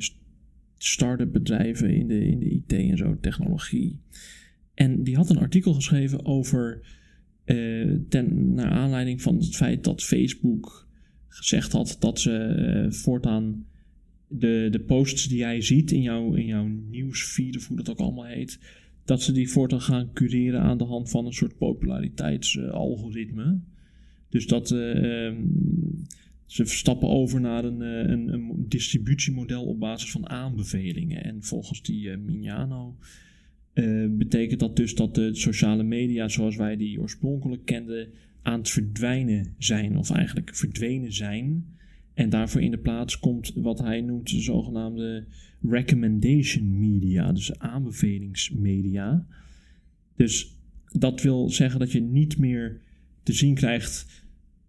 start-up 0.77 1.31
bedrijven 1.31 1.93
in 1.93 2.07
de, 2.07 2.25
in 2.25 2.39
de 2.39 2.49
IT 2.49 2.73
en 2.73 2.97
zo, 2.97 3.17
technologie. 3.21 3.99
En 4.73 5.03
die 5.03 5.15
had 5.15 5.29
een 5.29 5.37
artikel 5.37 5.73
geschreven 5.73 6.25
over 6.25 6.81
eh, 7.43 7.95
ten, 8.09 8.53
naar 8.53 8.71
aanleiding 8.71 9.21
van 9.21 9.35
het 9.35 9.55
feit 9.55 9.83
dat 9.83 10.03
Facebook 10.03 10.87
gezegd 11.27 11.71
had 11.71 11.97
dat 11.99 12.19
ze 12.19 12.31
eh, 12.31 12.91
voortaan 12.91 13.65
de, 14.27 14.67
de 14.71 14.79
posts 14.79 15.27
die 15.27 15.37
jij 15.37 15.61
ziet 15.61 15.91
in 15.91 16.01
jouw, 16.01 16.33
in 16.33 16.45
jouw 16.45 16.67
nieuwsfeed, 16.89 17.57
of 17.57 17.67
hoe 17.67 17.77
dat 17.77 17.89
ook 17.89 17.99
allemaal 17.99 18.25
heet, 18.25 18.59
dat 19.05 19.21
ze 19.21 19.31
die 19.31 19.49
voortaan 19.49 19.81
gaan 19.81 20.13
cureren 20.13 20.61
aan 20.61 20.77
de 20.77 20.83
hand 20.83 21.09
van 21.09 21.25
een 21.25 21.33
soort 21.33 21.57
populariteitsalgoritme. 21.57 23.59
dus 24.29 24.47
dat 24.47 24.71
ehm, 24.71 25.35
ze 26.47 26.65
stappen 26.65 27.09
over 27.09 27.41
naar 27.41 27.63
een, 27.63 27.81
eh, 27.81 28.11
een, 28.11 28.33
een 28.33 28.65
distributiemodel 28.67 29.65
op 29.65 29.79
basis 29.79 30.11
van 30.11 30.29
aanbevelingen. 30.29 31.23
En 31.23 31.43
volgens 31.43 31.81
die 31.81 32.11
eh, 32.11 32.17
Mignano 32.17 32.95
eh, 33.73 34.05
betekent 34.09 34.59
dat 34.59 34.75
dus 34.75 34.95
dat 34.95 35.15
de 35.15 35.35
sociale 35.35 35.83
media 35.83 36.27
zoals 36.27 36.55
wij 36.55 36.77
die 36.77 37.01
oorspronkelijk 37.01 37.65
kenden 37.65 38.09
aan 38.41 38.59
het 38.59 38.69
verdwijnen 38.69 39.55
zijn, 39.57 39.97
of 39.97 40.09
eigenlijk 40.09 40.55
verdwenen 40.55 41.13
zijn. 41.13 41.65
En 42.13 42.29
daarvoor 42.29 42.61
in 42.61 42.71
de 42.71 42.77
plaats 42.77 43.19
komt 43.19 43.53
wat 43.55 43.79
hij 43.79 44.01
noemt 44.01 44.29
de 44.29 44.41
zogenaamde 44.41 45.25
recommendation 45.61 46.79
media, 46.79 47.31
dus 47.31 47.59
aanbevelingsmedia. 47.59 49.27
Dus 50.15 50.57
dat 50.91 51.21
wil 51.21 51.49
zeggen 51.49 51.79
dat 51.79 51.91
je 51.91 52.01
niet 52.01 52.37
meer 52.37 52.81
te 53.23 53.33
zien 53.33 53.55
krijgt 53.55 54.25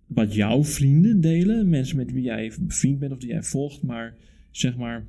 wat 0.08 0.34
jouw 0.34 0.64
vrienden 0.64 1.20
delen, 1.20 1.68
mensen 1.68 1.96
met 1.96 2.12
wie 2.12 2.22
jij 2.22 2.52
bevriend 2.60 2.98
bent 2.98 3.12
of 3.12 3.18
die 3.18 3.28
jij 3.28 3.42
volgt, 3.42 3.82
maar 3.82 4.16
zeg 4.50 4.76
maar 4.76 5.06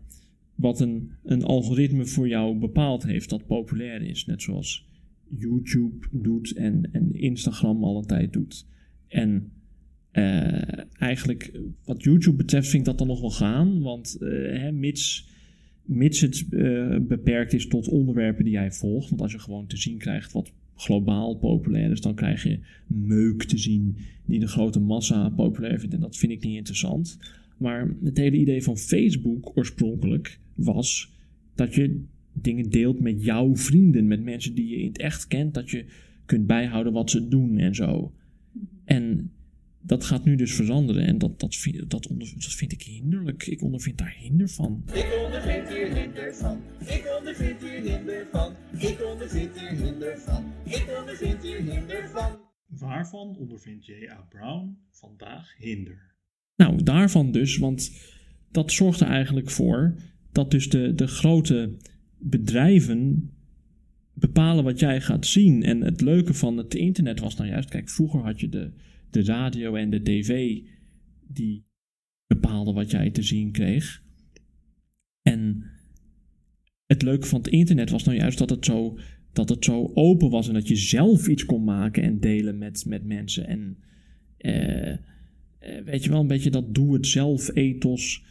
wat 0.56 0.80
een, 0.80 1.12
een 1.24 1.44
algoritme 1.44 2.06
voor 2.06 2.28
jou 2.28 2.58
bepaald 2.58 3.04
heeft 3.04 3.30
dat 3.30 3.46
populair 3.46 4.02
is. 4.02 4.26
Net 4.26 4.42
zoals 4.42 4.88
YouTube 5.38 6.08
doet 6.12 6.54
en, 6.54 6.90
en 6.92 7.14
Instagram 7.14 7.84
al 7.84 7.98
een 7.98 8.06
tijd 8.06 8.34
doet. 8.34 8.66
En 9.08 9.52
eh, 10.12 11.02
eigenlijk 11.02 11.60
wat 11.84 12.04
YouTube 12.04 12.38
betreft 12.38 12.68
vind 12.68 12.80
ik 12.80 12.86
dat 12.86 12.98
dan 12.98 13.08
nog 13.08 13.22
wel 13.22 13.30
gaan. 13.30 13.82
Want 13.82 14.18
eh, 14.20 14.30
hè, 14.62 14.72
mits, 14.72 15.30
mits 15.84 16.22
het 16.22 16.46
eh, 16.50 16.98
beperkt 17.02 17.54
is 17.54 17.68
tot 17.68 17.88
onderwerpen 17.88 18.44
die 18.44 18.54
jij 18.54 18.72
volgt. 18.72 19.10
Want 19.10 19.22
als 19.22 19.32
je 19.32 19.40
gewoon 19.40 19.68
te 19.68 19.78
zien 19.78 19.98
krijgt 19.98 20.32
wat 20.32 20.52
globaal 20.82 21.36
populair 21.36 21.92
is, 21.92 22.02
dan 22.02 22.16
krijg 22.16 22.44
je 22.44 22.60
meuk 22.88 23.44
te 23.44 23.58
zien 23.58 23.96
die 24.26 24.40
de 24.40 24.48
grote 24.48 24.80
massa 24.80 25.30
populair 25.30 25.80
vindt. 25.80 25.96
En 25.96 26.02
dat 26.02 26.18
vind 26.18 26.32
ik 26.32 26.44
niet 26.44 26.56
interessant. 26.56 27.18
Maar 27.58 27.94
het 28.04 28.18
hele 28.18 28.38
idee 28.38 28.64
van 28.64 28.78
Facebook 28.78 29.52
oorspronkelijk 29.58 30.40
was 30.56 31.14
dat 31.56 31.76
je 31.76 32.04
dingen 32.34 32.70
deelt 32.70 33.00
met 33.00 33.24
jouw 33.24 33.56
vrienden, 33.56 34.08
met 34.08 34.24
mensen 34.24 34.56
die 34.56 34.68
je 34.68 34.78
in 34.78 34.88
het 34.88 34.98
echt 34.98 35.28
kent, 35.28 35.54
dat 35.54 35.70
je 35.70 35.86
kunt 36.26 36.48
bijhouden 36.48 36.94
wat 36.94 37.10
ze 37.10 37.28
doen 37.28 37.58
en 37.58 37.76
zo. 37.76 38.14
En 38.86 39.32
dat 39.82 40.04
gaat 40.04 40.26
nu 40.26 40.36
dus 40.36 40.56
veranderen 40.56 41.06
en 41.06 41.18
dat, 41.18 41.40
dat, 41.40 41.56
vind, 41.56 41.90
dat, 41.90 42.08
onder, 42.08 42.32
dat 42.34 42.54
vind 42.54 42.72
ik 42.72 42.82
hinderlijk. 42.82 43.46
Ik 43.48 43.62
ondervind 43.62 43.98
daar 43.98 44.16
hinder 44.18 44.50
van. 44.50 44.84
Ik 44.94 45.22
ondervind 45.26 45.70
hier 45.70 45.96
hinder 45.96 46.36
van. 46.36 46.62
Ik 46.80 47.16
ondervind 47.20 47.62
hier 47.62 47.82
hinder 47.82 48.28
van. 48.32 48.56
Ik 48.78 48.98
ondervind 49.12 49.60
hier 49.60 49.76
hinder 49.76 50.20
van. 50.20 50.44
Ik 50.66 50.86
ondervind 51.00 51.44
hier 51.44 51.62
hinder 51.62 52.10
van. 52.10 52.48
Waarvan 52.70 53.36
ondervindt 53.38 53.86
J.A. 53.86 54.26
Brown 54.30 54.78
vandaag 54.92 55.56
hinder? 55.58 56.16
Nou, 56.56 56.84
daarvan 56.84 57.32
dus, 57.32 57.58
want 57.58 57.92
dat 58.52 58.72
zorgt 58.72 59.00
er 59.00 59.08
eigenlijk 59.08 59.50
voor 59.50 59.96
dat 60.32 60.52
dus 60.52 60.70
de, 60.70 60.96
de 60.96 61.08
grote 61.08 61.78
bedrijven 62.18 63.32
bepalen 64.14 64.64
wat 64.64 64.80
jij 64.80 65.02
gaat 65.02 65.26
zien. 65.26 65.64
En 65.64 65.82
het 65.82 66.02
leuke 66.02 66.34
van 66.34 66.58
het 66.58 66.76
internet 66.76 67.20
was 67.20 67.36
nou 67.36 67.50
juist, 67.50 67.70
kijk, 67.70 67.90
vroeger 67.90 68.20
had 68.20 68.40
je 68.40 68.50
de, 68.50 68.72
de 69.10 69.24
radio 69.24 69.76
en 69.76 69.90
de 69.90 70.02
tv 70.02 70.62
die 71.28 71.66
bepaalden 72.28 72.74
wat 72.74 72.92
jij 72.92 73.10
te 73.10 73.24
zien 73.24 73.52
kreeg. 73.52 74.04
En 75.22 75.64
het 76.86 77.02
leuke 77.02 77.28
van 77.28 77.40
het 77.40 77.48
internet 77.48 77.90
was 77.90 78.04
nou 78.04 78.18
juist 78.18 78.38
dat 78.38 78.50
het 78.50 78.66
zo, 78.66 79.00
dat 79.34 79.50
het 79.50 79.66
zo 79.66 79.92
open 79.94 80.30
was 80.30 80.48
en 80.48 80.54
dat 80.54 80.68
je 80.68 80.76
zelf 80.76 81.28
iets 81.28 81.46
kon 81.46 81.64
maken 81.64 82.04
en 82.04 82.20
delen 82.20 82.58
met, 82.58 82.86
met 82.86 83.06
mensen. 83.06 83.48
En 83.48 83.78
eh, 84.38 84.92
eh, 84.92 84.98
weet 85.86 86.04
je 86.04 86.10
wel, 86.10 86.20
een 86.20 86.28
beetje 86.28 86.52
dat 86.52 86.76
doe-het-zelf-ethos. 86.76 88.24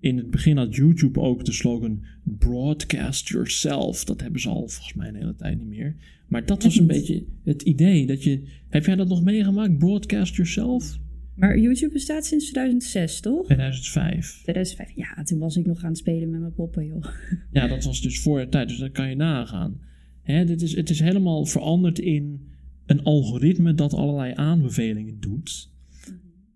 In 0.00 0.16
het 0.16 0.30
begin 0.30 0.56
had 0.56 0.74
YouTube 0.74 1.20
ook 1.20 1.44
de 1.44 1.52
slogan 1.52 2.04
Broadcast 2.24 3.28
Yourself. 3.28 4.04
Dat 4.04 4.20
hebben 4.20 4.40
ze 4.40 4.48
al 4.48 4.68
volgens 4.68 4.94
mij 4.94 5.08
een 5.08 5.14
hele 5.14 5.36
tijd 5.36 5.58
niet 5.58 5.68
meer. 5.68 5.96
Maar 6.30 6.46
dat 6.46 6.62
was 6.62 6.78
een 6.78 6.86
beetje 6.96 7.24
het 7.44 7.62
idee. 7.62 8.06
Dat 8.06 8.22
je, 8.22 8.42
heb 8.68 8.86
jij 8.86 8.96
dat 8.96 9.08
nog 9.08 9.22
meegemaakt? 9.22 9.78
Broadcast 9.78 10.34
Yourself? 10.34 10.98
Maar 11.34 11.58
YouTube 11.58 11.92
bestaat 11.92 12.26
sinds 12.26 12.44
2006, 12.44 13.20
toch? 13.20 13.44
2005. 13.44 14.40
2005. 14.42 14.92
Ja, 14.96 15.22
toen 15.22 15.38
was 15.38 15.56
ik 15.56 15.66
nog 15.66 15.82
aan 15.82 15.88
het 15.88 15.98
spelen 15.98 16.30
met 16.30 16.40
mijn 16.40 16.54
poppen, 16.54 16.86
joh. 16.86 17.04
Ja, 17.52 17.66
dat 17.66 17.84
was 17.84 18.02
dus 18.02 18.20
voor 18.20 18.40
je 18.40 18.48
tijd, 18.48 18.68
dus 18.68 18.78
dat 18.78 18.92
kan 18.92 19.08
je 19.08 19.16
nagaan. 19.16 19.80
Hè, 20.22 20.44
dit 20.44 20.62
is, 20.62 20.74
het 20.76 20.90
is 20.90 21.00
helemaal 21.00 21.44
veranderd 21.44 21.98
in 21.98 22.48
een 22.86 23.02
algoritme 23.02 23.74
dat 23.74 23.94
allerlei 23.94 24.32
aanbevelingen 24.34 25.20
doet. 25.20 25.70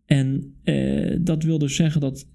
En 0.07 0.55
eh, 0.63 1.17
dat 1.21 1.43
wil 1.43 1.59
dus 1.59 1.77
zeggen 1.77 2.01
dat 2.01 2.29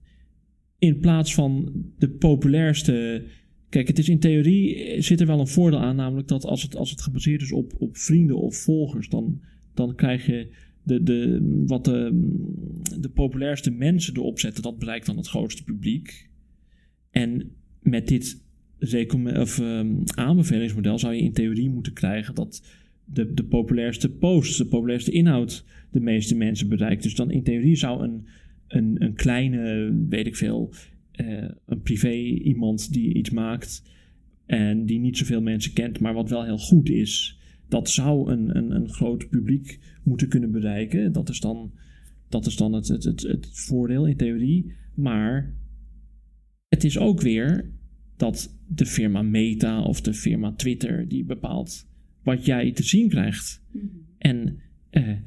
in 0.77 0.99
plaats 0.99 1.33
van 1.33 1.71
de 1.97 2.09
populairste. 2.09 3.23
Kijk, 3.69 3.87
het 3.87 3.99
is 3.99 4.09
in 4.09 4.19
theorie 4.19 4.83
eh, 4.83 5.01
zit 5.01 5.19
er 5.21 5.27
wel 5.27 5.39
een 5.39 5.47
voordeel 5.47 5.79
aan, 5.79 5.95
namelijk 5.95 6.27
dat 6.27 6.45
als 6.45 6.63
het, 6.63 6.75
als 6.75 6.89
het 6.89 7.01
gebaseerd 7.01 7.41
is 7.41 7.51
op, 7.51 7.73
op 7.77 7.97
vrienden 7.97 8.37
of 8.37 8.55
volgers, 8.55 9.09
dan, 9.09 9.41
dan 9.73 9.95
krijg 9.95 10.25
je 10.25 10.47
de, 10.83 11.03
de, 11.03 11.39
wat 11.67 11.85
de, 11.85 12.29
de 12.99 13.09
populairste 13.09 13.71
mensen 13.71 14.15
erop 14.15 14.39
zetten, 14.39 14.63
dat 14.63 14.79
bereikt 14.79 15.05
dan 15.05 15.17
het 15.17 15.27
grootste 15.27 15.63
publiek. 15.63 16.29
En 17.11 17.51
met 17.79 18.07
dit 18.07 18.41
of, 19.35 19.59
ehm, 19.59 19.95
aanbevelingsmodel 20.05 20.99
zou 20.99 21.13
je 21.13 21.21
in 21.21 21.33
theorie 21.33 21.69
moeten 21.69 21.93
krijgen 21.93 22.35
dat 22.35 22.63
de, 23.05 23.33
de 23.33 23.43
populairste 23.43 24.09
posts, 24.09 24.57
de 24.57 24.65
populairste 24.65 25.11
inhoud 25.11 25.65
de 25.91 25.99
meeste 25.99 26.35
mensen 26.35 26.69
bereikt. 26.69 27.03
Dus 27.03 27.15
dan 27.15 27.31
in 27.31 27.43
theorie 27.43 27.75
zou 27.75 28.03
een, 28.03 28.27
een, 28.67 28.95
een 29.03 29.13
kleine, 29.13 29.93
weet 30.09 30.27
ik 30.27 30.35
veel, 30.35 30.73
eh, 31.19 31.49
een 31.65 31.81
privé 31.81 32.13
iemand 32.43 32.93
die 32.93 33.13
iets 33.13 33.29
maakt 33.29 33.83
en 34.45 34.85
die 34.85 34.99
niet 34.99 35.17
zoveel 35.17 35.41
mensen 35.41 35.73
kent, 35.73 35.99
maar 35.99 36.13
wat 36.13 36.29
wel 36.29 36.43
heel 36.43 36.57
goed 36.57 36.89
is, 36.89 37.39
dat 37.67 37.89
zou 37.89 38.31
een, 38.31 38.57
een, 38.57 38.71
een 38.71 38.89
groot 38.89 39.29
publiek 39.29 39.79
moeten 40.03 40.27
kunnen 40.27 40.51
bereiken. 40.51 41.11
Dat 41.11 41.29
is 41.29 41.39
dan, 41.39 41.71
dat 42.29 42.45
is 42.45 42.55
dan 42.55 42.73
het, 42.73 42.87
het, 42.87 43.03
het, 43.03 43.21
het 43.21 43.49
voordeel 43.51 44.07
in 44.07 44.17
theorie. 44.17 44.73
Maar 44.95 45.55
het 46.67 46.83
is 46.83 46.97
ook 46.97 47.21
weer 47.21 47.71
dat 48.17 48.57
de 48.67 48.85
firma 48.85 49.21
Meta 49.21 49.81
of 49.81 50.01
de 50.01 50.13
firma 50.13 50.51
Twitter 50.51 51.07
die 51.07 51.25
bepaalt 51.25 51.87
wat 52.23 52.45
jij 52.45 52.71
te 52.71 52.83
zien 52.83 53.09
krijgt. 53.09 53.63
En 54.17 54.59
eh, 54.89 55.17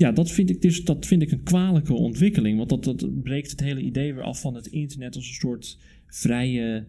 ja, 0.00 0.12
dat 0.12 0.30
vind 0.30 0.50
ik 0.50 0.62
dus 0.62 0.84
dat 0.84 1.06
vind 1.06 1.22
ik 1.22 1.30
een 1.30 1.42
kwalijke 1.42 1.92
ontwikkeling. 1.92 2.56
Want 2.56 2.68
dat, 2.68 2.84
dat 2.84 3.22
breekt 3.22 3.50
het 3.50 3.60
hele 3.60 3.80
idee 3.80 4.14
weer 4.14 4.22
af 4.22 4.40
van 4.40 4.54
het 4.54 4.66
internet 4.66 5.14
als 5.14 5.28
een 5.28 5.34
soort 5.34 5.78
vrije, 6.06 6.86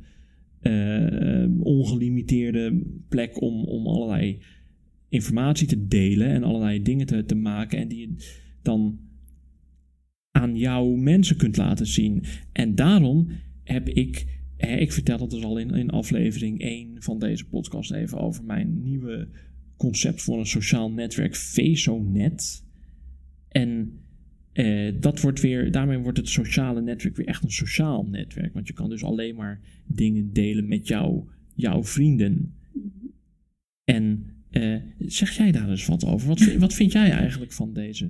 eh, 0.60 1.46
ongelimiteerde 1.60 2.82
plek 3.10 3.42
om, 3.42 3.64
om 3.64 3.88
allerlei 3.88 4.42
informatie 5.10 5.68
te 5.68 5.88
delen 5.88 6.28
en 6.28 6.44
allerlei 6.44 6.82
dingen 6.82 7.06
te, 7.06 7.26
te 7.26 7.36
maken. 7.36 7.80
En 7.80 7.88
die 7.88 8.00
je 8.00 8.16
dan 8.62 9.00
aan 10.32 10.58
jouw 10.58 10.88
mensen 10.90 11.38
kunt 11.38 11.58
laten 11.58 11.88
zien. 11.88 12.24
En 12.52 12.76
daarom 12.76 13.28
heb 13.64 13.90
ik. 13.90 14.40
Hè, 14.58 14.76
ik 14.76 14.92
vertel 14.92 15.20
het 15.20 15.30
dus 15.30 15.44
al 15.44 15.58
in, 15.58 15.70
in 15.70 15.90
aflevering 15.90 16.62
1 16.62 16.96
van 17.02 17.20
deze 17.20 17.48
podcast 17.48 17.92
even 17.92 18.18
over 18.18 18.44
mijn 18.44 18.82
nieuwe 18.82 19.28
concept 19.78 20.22
voor 20.22 20.40
een 20.40 20.46
sociaal 20.46 20.92
netwerk, 20.92 21.36
VesoNet. 21.36 22.70
En 23.52 24.00
eh, 24.52 24.94
dat 25.00 25.22
wordt 25.22 25.42
weer, 25.42 25.72
daarmee 25.72 25.98
wordt 25.98 26.18
het 26.18 26.30
sociale 26.30 26.82
netwerk 26.82 27.16
weer 27.16 27.28
echt 27.28 27.44
een 27.44 27.52
sociaal 27.52 28.06
netwerk. 28.06 28.54
Want 28.54 28.68
je 28.68 28.74
kan 28.74 28.90
dus 28.90 29.04
alleen 29.04 29.36
maar 29.36 29.60
dingen 29.86 30.34
delen 30.34 30.68
met 30.68 30.88
jou, 30.88 31.24
jouw 31.56 31.84
vrienden. 31.84 32.54
En 33.84 34.26
eh, 34.50 34.76
zeg 34.98 35.38
jij 35.38 35.52
daar 35.52 35.70
eens 35.70 35.86
wat 35.86 36.06
over? 36.06 36.28
Wat, 36.28 36.56
wat 36.56 36.74
vind 36.74 36.92
jij 36.92 37.12
eigenlijk 37.12 37.52
van 37.52 37.74
deze 37.74 38.10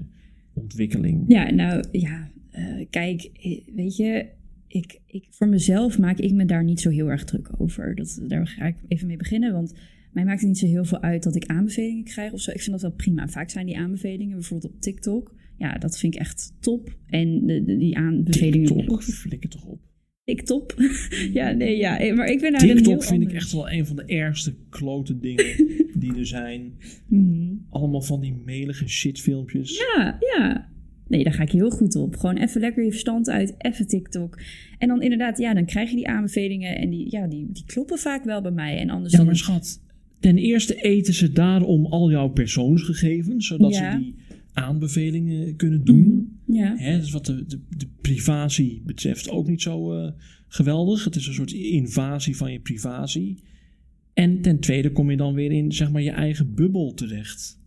ontwikkeling? 0.53 1.23
Ja, 1.27 1.51
nou 1.51 1.83
ja, 1.91 2.31
eh, 2.51 2.85
kijk, 2.89 3.29
weet 3.75 3.95
je, 3.95 4.25
ik, 4.67 4.99
ik, 5.05 5.27
voor 5.29 5.47
mezelf 5.47 5.99
maak 5.99 6.17
ik 6.17 6.31
me 6.31 6.45
daar 6.45 6.63
niet 6.63 6.81
zo 6.81 6.89
heel 6.89 7.09
erg 7.09 7.23
druk 7.23 7.49
over. 7.57 7.95
Dat, 7.95 8.21
daar 8.27 8.47
ga 8.47 8.65
ik 8.65 8.75
even 8.87 9.07
mee 9.07 9.17
beginnen, 9.17 9.53
want 9.53 9.73
mij 10.13 10.25
maakt 10.25 10.39
het 10.39 10.49
niet 10.49 10.57
zo 10.57 10.65
heel 10.65 10.85
veel 10.85 11.01
uit 11.01 11.23
dat 11.23 11.35
ik 11.35 11.45
aanbevelingen 11.45 12.03
krijg 12.03 12.31
of 12.31 12.41
zo. 12.41 12.51
Ik 12.51 12.59
vind 12.61 12.71
dat 12.71 12.81
wel 12.81 12.91
prima. 12.91 13.27
Vaak 13.27 13.49
zijn 13.49 13.65
die 13.65 13.77
aanbevelingen, 13.77 14.33
bijvoorbeeld 14.37 14.73
op 14.73 14.81
TikTok, 14.81 15.35
ja, 15.57 15.77
dat 15.77 15.97
vind 15.97 16.13
ik 16.15 16.19
echt 16.19 16.53
top. 16.59 16.95
En 17.07 17.45
de, 17.45 17.63
de- 17.63 17.77
die 17.77 17.97
aanbevelingen... 17.97 18.75
TikTok, 18.75 19.03
flikker 19.03 19.49
toch 19.49 19.65
op. 19.65 19.79
TikTok? 20.23 20.73
ja, 21.33 21.51
nee, 21.51 21.77
ja, 21.77 21.99
eh, 21.99 22.15
maar 22.15 22.27
ik 22.27 22.39
ben 22.41 22.51
daar 22.51 22.61
heel 22.61 22.75
TikTok 22.75 23.03
vind 23.03 23.21
ik 23.21 23.33
echt 23.33 23.51
wel 23.51 23.71
een 23.71 23.85
van 23.85 23.95
de 23.95 24.05
ergste 24.05 24.55
klote 24.69 25.19
dingen 25.19 25.45
die 26.01 26.15
er 26.15 26.25
zijn. 26.27 26.73
Mhm. 27.07 27.53
Allemaal 27.69 28.01
van 28.01 28.21
die 28.21 28.33
melige 28.45 28.87
shitfilmpjes. 28.87 29.77
Ja, 29.77 30.17
ja. 30.19 30.69
Nee, 31.07 31.23
daar 31.23 31.33
ga 31.33 31.43
ik 31.43 31.51
heel 31.51 31.69
goed 31.69 31.95
op. 31.95 32.15
Gewoon 32.15 32.37
even 32.37 32.61
lekker 32.61 32.83
je 32.83 32.91
verstand 32.91 33.29
uit, 33.29 33.53
even 33.57 33.87
TikTok. 33.87 34.39
En 34.77 34.87
dan 34.87 35.01
inderdaad, 35.01 35.37
ja, 35.37 35.53
dan 35.53 35.65
krijg 35.65 35.89
je 35.89 35.95
die 35.95 36.07
aanbevelingen 36.07 36.75
en 36.77 36.89
die, 36.89 37.11
ja, 37.11 37.27
die, 37.27 37.47
die 37.51 37.65
kloppen 37.65 37.97
vaak 37.97 38.23
wel 38.23 38.41
bij 38.41 38.51
mij. 38.51 38.77
En 38.77 38.89
anders 38.89 39.13
Ja, 39.13 39.23
dan... 39.23 39.35
schat, 39.35 39.81
ten 40.21 40.37
eerste 40.37 40.75
eten 40.81 41.13
ze 41.13 41.31
daarom 41.31 41.85
al 41.85 42.11
jouw 42.11 42.29
persoonsgegevens, 42.29 43.47
zodat 43.47 43.73
Ja. 43.73 43.91
ze 43.91 43.97
die 43.97 44.15
aanbevelingen 44.53 45.55
kunnen 45.55 45.83
doen. 45.83 46.37
Ja. 46.45 46.75
Hè, 46.77 46.95
dat 46.95 47.03
is 47.05 47.11
wat 47.11 47.25
de, 47.25 47.45
de, 47.45 47.59
de 47.77 47.87
privacy 48.01 48.81
betreft 48.85 49.29
ook 49.29 49.47
niet 49.47 49.61
zo 49.61 49.93
eh, 49.93 50.11
geweldig. 50.47 51.03
Het 51.03 51.15
is 51.15 51.27
een 51.27 51.33
soort 51.33 51.51
invasie 51.51 52.37
van 52.37 52.51
je 52.51 52.59
privacy. 52.59 53.37
En 54.13 54.41
ten 54.41 54.59
tweede 54.59 54.91
kom 54.91 55.11
je 55.11 55.17
dan 55.17 55.33
weer 55.33 55.51
in 55.51 55.71
zeg 55.71 55.91
maar, 55.91 56.01
je 56.01 56.11
eigen 56.11 56.53
bubbel 56.53 56.93
terecht. 56.93 57.59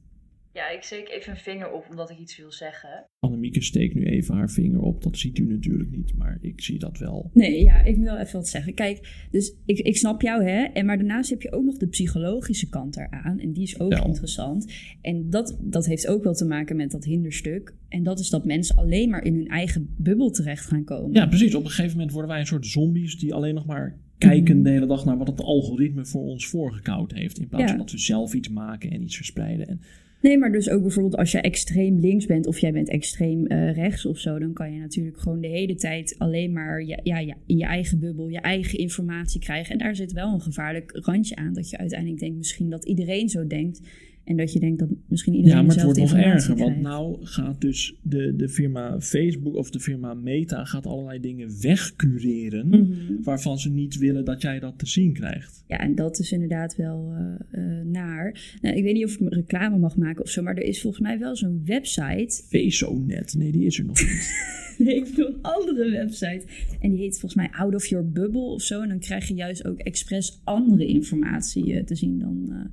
Ja, 0.54 0.70
ik 0.70 0.82
steek 0.82 1.08
even 1.08 1.30
een 1.32 1.38
vinger 1.38 1.72
op 1.72 1.86
omdat 1.90 2.10
ik 2.10 2.18
iets 2.18 2.36
wil 2.36 2.52
zeggen. 2.52 3.06
Annemieke 3.18 3.62
steekt 3.62 3.94
nu 3.94 4.04
even 4.04 4.34
haar 4.34 4.50
vinger 4.50 4.80
op. 4.80 5.02
Dat 5.02 5.18
ziet 5.18 5.38
u 5.38 5.46
natuurlijk 5.46 5.90
niet, 5.90 6.16
maar 6.16 6.38
ik 6.40 6.60
zie 6.60 6.78
dat 6.78 6.98
wel. 6.98 7.30
Nee, 7.32 7.64
ja, 7.64 7.82
ik 7.82 7.96
wil 7.96 8.16
even 8.16 8.32
wat 8.38 8.48
zeggen. 8.48 8.74
Kijk, 8.74 9.26
dus 9.30 9.54
ik, 9.66 9.78
ik 9.78 9.96
snap 9.96 10.22
jou, 10.22 10.44
hè. 10.44 10.62
En, 10.64 10.86
maar 10.86 10.96
daarnaast 10.96 11.30
heb 11.30 11.42
je 11.42 11.52
ook 11.52 11.64
nog 11.64 11.76
de 11.76 11.86
psychologische 11.88 12.68
kant 12.68 12.96
eraan. 12.96 13.38
En 13.38 13.52
die 13.52 13.62
is 13.62 13.80
ook 13.80 13.92
Ja. 13.92 14.04
interessant. 14.04 14.72
En 15.00 15.30
dat, 15.30 15.58
dat 15.60 15.86
heeft 15.86 16.06
ook 16.06 16.24
wel 16.24 16.34
te 16.34 16.44
maken 16.46 16.76
met 16.76 16.90
dat 16.90 17.04
hinderstuk. 17.04 17.74
En 17.88 18.02
dat 18.02 18.18
is 18.18 18.30
dat 18.30 18.44
mensen 18.44 18.76
alleen 18.76 19.10
maar 19.10 19.24
in 19.24 19.34
hun 19.34 19.48
eigen 19.48 19.94
bubbel 19.98 20.30
terecht 20.30 20.66
gaan 20.66 20.84
komen. 20.84 21.12
Ja, 21.12 21.26
precies. 21.26 21.54
Op 21.54 21.64
een 21.64 21.70
gegeven 21.70 21.92
moment 21.92 22.12
worden 22.12 22.30
wij 22.30 22.40
een 22.40 22.46
soort 22.46 22.66
zombies 22.66 23.18
die 23.18 23.34
alleen 23.34 23.54
nog 23.54 23.66
maar 23.66 23.98
kijken 24.18 24.62
de 24.62 24.70
hele 24.70 24.86
dag 24.86 25.04
naar 25.04 25.18
wat 25.18 25.26
het 25.26 25.40
algoritme 25.40 26.04
voor 26.06 26.22
ons 26.22 26.46
voorgekoud 26.46 27.12
heeft. 27.12 27.38
In 27.38 27.48
plaats 27.48 27.64
Ja. 27.64 27.68
van 27.70 27.78
dat 27.78 27.90
we 27.90 27.98
zelf 27.98 28.34
iets 28.34 28.48
maken 28.48 28.90
en 28.90 29.02
iets 29.02 29.16
verspreiden. 29.16 29.66
En 29.68 29.80
Nee, 30.24 30.38
maar 30.38 30.52
dus 30.52 30.70
ook 30.70 30.82
bijvoorbeeld 30.82 31.16
als 31.16 31.32
jij 31.32 31.40
extreem 31.40 31.98
links 31.98 32.26
bent 32.26 32.46
of 32.46 32.58
jij 32.58 32.72
bent 32.72 32.88
extreem 32.88 33.46
eh, 33.46 33.74
rechts 33.74 34.06
of 34.06 34.18
zo, 34.18 34.38
dan 34.38 34.52
kan 34.52 34.72
je 34.72 34.80
natuurlijk 34.80 35.18
gewoon 35.18 35.40
de 35.40 35.48
hele 35.48 35.74
tijd 35.74 36.14
alleen 36.18 36.52
maar 36.52 36.82
ja, 36.82 36.98
ja, 37.02 37.36
in 37.46 37.56
je 37.56 37.64
eigen 37.64 37.98
bubbel, 37.98 38.28
je 38.28 38.40
eigen 38.40 38.78
informatie 38.78 39.40
krijgen. 39.40 39.72
En 39.72 39.78
daar 39.78 39.96
zit 39.96 40.12
wel 40.12 40.32
een 40.32 40.40
gevaarlijk 40.40 40.98
randje 41.04 41.36
aan 41.36 41.52
dat 41.52 41.70
je 41.70 41.78
uiteindelijk 41.78 42.20
denkt 42.20 42.36
misschien 42.36 42.70
dat 42.70 42.84
iedereen 42.84 43.28
zo 43.28 43.46
denkt. 43.46 43.80
En 44.24 44.36
dat 44.36 44.52
je 44.52 44.60
denkt 44.60 44.78
dat 44.78 44.88
misschien 45.08 45.34
iedereen 45.34 45.56
Ja, 45.56 45.62
maar 45.62 45.74
het 45.74 45.84
wordt 45.84 45.98
nog 45.98 46.14
erger. 46.14 46.56
Want 46.56 46.80
nou 46.80 47.16
gaat 47.20 47.60
dus 47.60 47.94
de, 48.02 48.36
de 48.36 48.48
firma 48.48 49.00
Facebook 49.00 49.54
of 49.54 49.70
de 49.70 49.80
firma 49.80 50.14
Meta 50.14 50.64
gaat 50.64 50.86
allerlei 50.86 51.20
dingen 51.20 51.60
wegcureren. 51.60 52.68
Mhm. 52.68 53.22
Waarvan 53.22 53.58
ze 53.58 53.70
niet 53.70 53.98
willen 53.98 54.24
dat 54.24 54.42
jij 54.42 54.58
dat 54.58 54.78
te 54.78 54.86
zien 54.86 55.12
krijgt. 55.12 55.64
Ja, 55.66 55.78
en 55.78 55.94
dat 55.94 56.18
is 56.18 56.32
inderdaad 56.32 56.76
wel 56.76 57.12
eh, 57.12 57.34
eh, 57.50 57.86
naar. 57.86 58.58
Nou, 58.60 58.76
ik 58.76 58.82
weet 58.82 58.94
niet 58.94 59.04
of 59.04 59.16
ik 59.16 59.34
reclame 59.34 59.78
mag 59.78 59.96
maken 59.96 60.22
of 60.22 60.30
zo, 60.30 60.42
maar 60.42 60.56
er 60.56 60.62
is 60.62 60.80
volgens 60.80 61.02
mij 61.02 61.18
wel 61.18 61.36
zo'n 61.36 61.62
website. 61.64 62.42
VSOnet, 62.48 63.34
nee, 63.38 63.52
die 63.52 63.64
is 63.64 63.78
er 63.78 63.84
nog 63.84 64.00
niet. 64.00 64.32
Nee, 64.78 64.96
ik 64.96 65.04
bedoel 65.04 65.26
een 65.26 65.42
andere 65.42 65.90
website. 65.90 66.44
En 66.80 66.90
die 66.90 66.98
heet 66.98 67.18
volgens 67.18 67.34
mij 67.34 67.50
Out 67.50 67.74
of 67.74 67.86
Your 67.86 68.10
Bubble 68.10 68.40
of 68.40 68.62
zo. 68.62 68.82
En 68.82 68.88
dan 68.88 68.98
krijg 68.98 69.28
je 69.28 69.34
juist 69.34 69.66
ook 69.66 69.78
expres 69.78 70.40
andere 70.44 70.86
informatie 70.86 71.74
eh, 71.74 71.84
te 71.84 71.94
zien 71.94 72.18
dan 72.18 72.70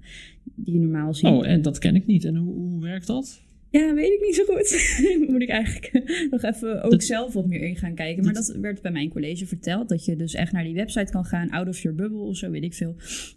die 0.56 0.74
je 0.74 0.80
normaal 0.80 1.14
ziet. 1.14 1.26
Oh, 1.30 1.48
en 1.48 1.62
dat 1.62 1.80
ken 1.80 1.96
ik 1.96 2.06
niet. 2.06 2.26
En 2.26 2.36
hoe, 2.36 2.54
hoe 2.54 2.82
werkt 2.82 3.08
dat? 3.08 3.42
Ja, 3.70 3.94
weet 3.94 4.12
ik 4.12 4.22
niet 4.22 4.36
zo 4.36 4.44
goed. 4.44 5.00
Moet 5.32 5.42
ik 5.42 5.50
eigenlijk 5.50 5.92
nog 6.32 6.44
even 6.44 6.84
ook 6.84 6.92
Dat- 6.92 7.04
zelf 7.04 7.34
wat 7.34 7.48
meer 7.48 7.62
in 7.62 7.76
gaan 7.76 7.96
kijken. 7.96 8.24
Maar 8.24 8.34
dat 8.34 8.56
werd 8.62 8.82
bij 8.82 8.92
mijn 8.92 9.10
college 9.10 9.46
verteld. 9.46 9.90
Dat 9.90 10.06
je 10.06 10.16
dus 10.16 10.34
echt 10.34 10.52
naar 10.52 10.64
die 10.64 10.74
website 10.74 11.12
kan 11.12 11.26
gaan. 11.26 11.50
Out 11.50 11.68
of 11.68 11.80
your 11.80 11.98
bubble 11.98 12.20
of 12.20 12.38
zo, 12.38 12.50
weet 12.50 12.64
ik 12.64 12.74
veel. 12.74 12.96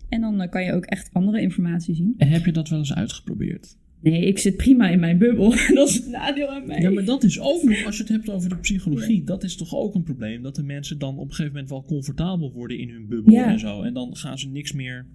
En 0.08 0.20
dan 0.20 0.40
eh, 0.40 0.50
kan 0.50 0.64
je 0.64 0.72
ook 0.72 0.84
echt 0.84 1.10
andere 1.12 1.40
informatie 1.40 1.94
zien. 1.94 2.14
En 2.18 2.28
heb 2.28 2.44
je 2.44 2.52
dat 2.52 2.68
wel 2.68 2.78
eens 2.78 2.94
uitgeprobeerd? 2.94 3.76
Nee, 4.00 4.26
ik 4.26 4.38
zit 4.38 4.56
prima 4.56 4.88
in 4.88 5.00
mijn 5.00 5.18
bubbel. 5.18 5.50
dat 5.74 5.88
is 5.88 5.94
het 5.94 6.08
nadeel 6.08 6.48
aan 6.48 6.66
mij. 6.66 6.80
Ja, 6.80 6.90
maar 6.90 7.04
dat 7.04 7.22
is 7.24 7.40
ook 7.40 7.62
nog, 7.62 7.84
als 7.84 7.96
je 7.96 8.02
het 8.02 8.12
hebt 8.12 8.30
over 8.30 8.48
de 8.48 8.56
psychologie, 8.56 9.24
dat 9.24 9.42
is 9.44 9.56
toch 9.56 9.74
ook 9.74 9.94
een 9.94 10.02
probleem. 10.02 10.42
Dat 10.42 10.54
de 10.56 10.62
mensen 10.62 10.98
dan 10.98 11.14
op 11.18 11.24
een 11.28 11.34
gegeven 11.34 11.52
moment 11.52 11.70
wel 11.70 11.84
comfortabel 11.84 12.52
worden 12.52 12.78
in 12.78 12.88
hun 12.90 13.06
bubbel 13.08 13.32
Ja. 13.32 13.50
en 13.52 13.58
zo. 13.58 13.82
En 13.82 13.94
dan 13.94 14.16
gaan 14.16 14.38
ze 14.38 14.48
niks 14.48 14.72
meer, 14.72 15.06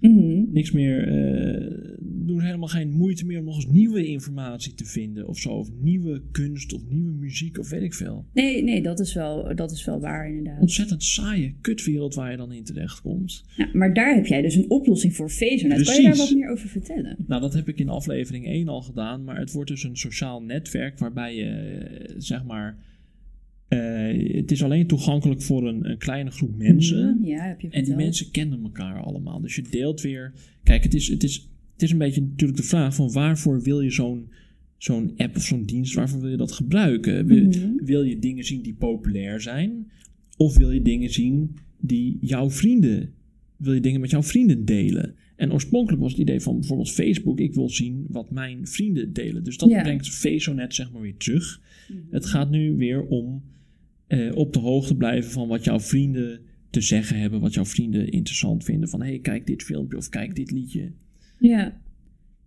Mhm. 0.00 0.52
niks 0.52 0.72
meer, 0.72 1.08
eh, 1.08 1.96
doen 2.00 2.40
ze 2.40 2.46
helemaal 2.46 2.68
geen 2.68 2.90
moeite 2.90 3.26
meer 3.26 3.38
om 3.38 3.44
nog 3.44 3.56
eens 3.56 3.66
nieuwe 3.66 4.06
informatie 4.06 4.74
te 4.74 4.84
vinden 4.84 5.28
of 5.28 5.38
zo. 5.38 5.48
Of 5.48 5.68
nieuwe 5.80 6.22
kunst 6.30 6.72
of 6.72 6.82
nieuwe 6.88 7.12
muziek 7.12 7.58
of 7.58 7.70
weet 7.70 7.82
ik 7.82 7.94
veel. 7.94 8.26
Nee, 8.32 8.62
nee 8.62 8.82
dat, 8.82 9.00
is 9.00 9.14
wel, 9.14 9.54
dat 9.54 9.70
is 9.70 9.84
wel 9.84 10.00
waar 10.00 10.28
inderdaad. 10.28 10.60
Ontzettend 10.60 11.02
saaie 11.02 11.54
kutwereld 11.60 12.14
waar 12.14 12.30
je 12.30 12.36
dan 12.36 12.52
in 12.52 12.64
terecht 12.64 13.00
komt. 13.00 13.44
Ja, 13.56 13.68
maar 13.72 13.94
daar 13.94 14.14
heb 14.14 14.26
jij 14.26 14.42
dus 14.42 14.54
een 14.54 14.70
oplossing 14.70 15.14
voor. 15.14 15.30
Vezonet. 15.30 15.84
Kan 15.84 15.94
je 15.94 16.02
daar 16.02 16.16
wat 16.16 16.34
meer 16.34 16.50
over 16.50 16.68
vertellen? 16.68 17.16
Nou, 17.26 17.40
dat 17.40 17.54
heb 17.54 17.68
ik 17.68 17.78
in 17.78 17.88
aflevering 17.88 18.46
1 18.46 18.68
al 18.68 18.82
gedaan, 18.82 19.24
maar 19.24 19.38
het 19.38 19.52
wordt 19.52 19.70
dus 19.70 19.84
een 19.84 19.96
sociaal 19.96 20.42
netwerk 20.42 20.98
waarbij 20.98 21.34
je, 21.34 21.44
eh, 21.44 22.14
zeg 22.18 22.44
maar, 22.44 22.76
eh, 23.68 24.34
het 24.36 24.50
is 24.50 24.62
alleen 24.62 24.86
toegankelijk 24.86 25.42
voor 25.42 25.68
een, 25.68 25.90
een 25.90 25.98
kleine 25.98 26.30
groep 26.30 26.56
mensen. 26.56 27.14
Mhm, 27.16 27.24
Ja, 27.26 27.42
heb 27.42 27.60
je 27.60 27.68
En 27.70 27.84
die 27.84 27.94
mensen 27.94 28.30
kennen 28.30 28.62
elkaar 28.62 29.02
allemaal. 29.02 29.40
Dus 29.40 29.54
je 29.56 29.62
deelt 29.70 30.00
weer. 30.00 30.32
Kijk, 30.62 30.82
het 30.82 30.94
is, 30.94 31.08
het 31.08 31.22
is, 31.22 31.48
het 31.72 31.82
is 31.82 31.90
een 31.90 31.98
beetje 31.98 32.20
natuurlijk 32.20 32.58
de 32.58 32.64
vraag 32.64 32.94
van 32.94 33.12
waarvoor 33.12 33.62
wil 33.62 33.80
je 33.80 33.90
zo'n 33.90 34.28
zo'n 34.76 35.12
app 35.16 35.36
of 35.36 35.42
zo'n 35.42 35.64
dienst, 35.64 35.94
waarvoor 35.94 36.20
wil 36.20 36.30
je 36.30 36.36
dat 36.36 36.52
gebruiken? 36.52 37.26
Wil, 37.26 37.44
Mhm. 37.44 37.84
wil 37.84 38.02
je 38.02 38.18
dingen 38.18 38.44
zien 38.44 38.62
die 38.62 38.74
populair 38.74 39.40
zijn? 39.40 39.90
Of 40.36 40.56
wil 40.56 40.70
je 40.70 40.82
dingen 40.82 41.10
zien 41.10 41.56
die 41.80 42.18
jouw 42.20 42.50
vrienden, 42.50 43.10
wil 43.56 43.72
je 43.72 43.80
dingen 43.80 44.00
met 44.00 44.10
jouw 44.10 44.22
vrienden 44.22 44.64
delen? 44.64 45.14
En 45.36 45.52
oorspronkelijk 45.52 46.02
was 46.02 46.10
het 46.12 46.20
idee 46.20 46.40
van 46.40 46.54
bijvoorbeeld 46.58 46.90
Facebook, 46.90 47.40
ik 47.40 47.54
wil 47.54 47.68
zien 47.68 48.04
wat 48.08 48.30
mijn 48.30 48.66
vrienden 48.66 49.12
delen. 49.12 49.44
Dus 49.44 49.56
dat 49.56 49.68
brengt 49.68 50.08
Fezonet 50.08 50.74
zeg 50.74 50.92
maar 50.92 51.02
weer 51.02 51.16
terug. 51.16 51.60
Het 52.10 52.26
gaat 52.26 52.50
nu 52.50 52.76
weer 52.76 53.02
om 53.06 53.42
eh, 54.06 54.36
op 54.36 54.52
de 54.52 54.58
hoogte 54.58 54.96
blijven 54.96 55.30
van 55.30 55.48
wat 55.48 55.64
jouw 55.64 55.80
vrienden 55.80 56.40
te 56.70 56.80
zeggen 56.80 57.18
hebben, 57.18 57.40
wat 57.40 57.54
jouw 57.54 57.64
vrienden 57.64 58.08
interessant 58.08 58.64
vinden. 58.64 58.88
Van 58.88 59.02
hé, 59.02 59.08
hey, 59.08 59.18
kijk 59.18 59.46
dit 59.46 59.62
filmpje 59.62 59.96
of 59.96 60.08
kijk 60.08 60.34
dit 60.34 60.50
liedje. 60.50 60.92
Ja. 61.38 61.80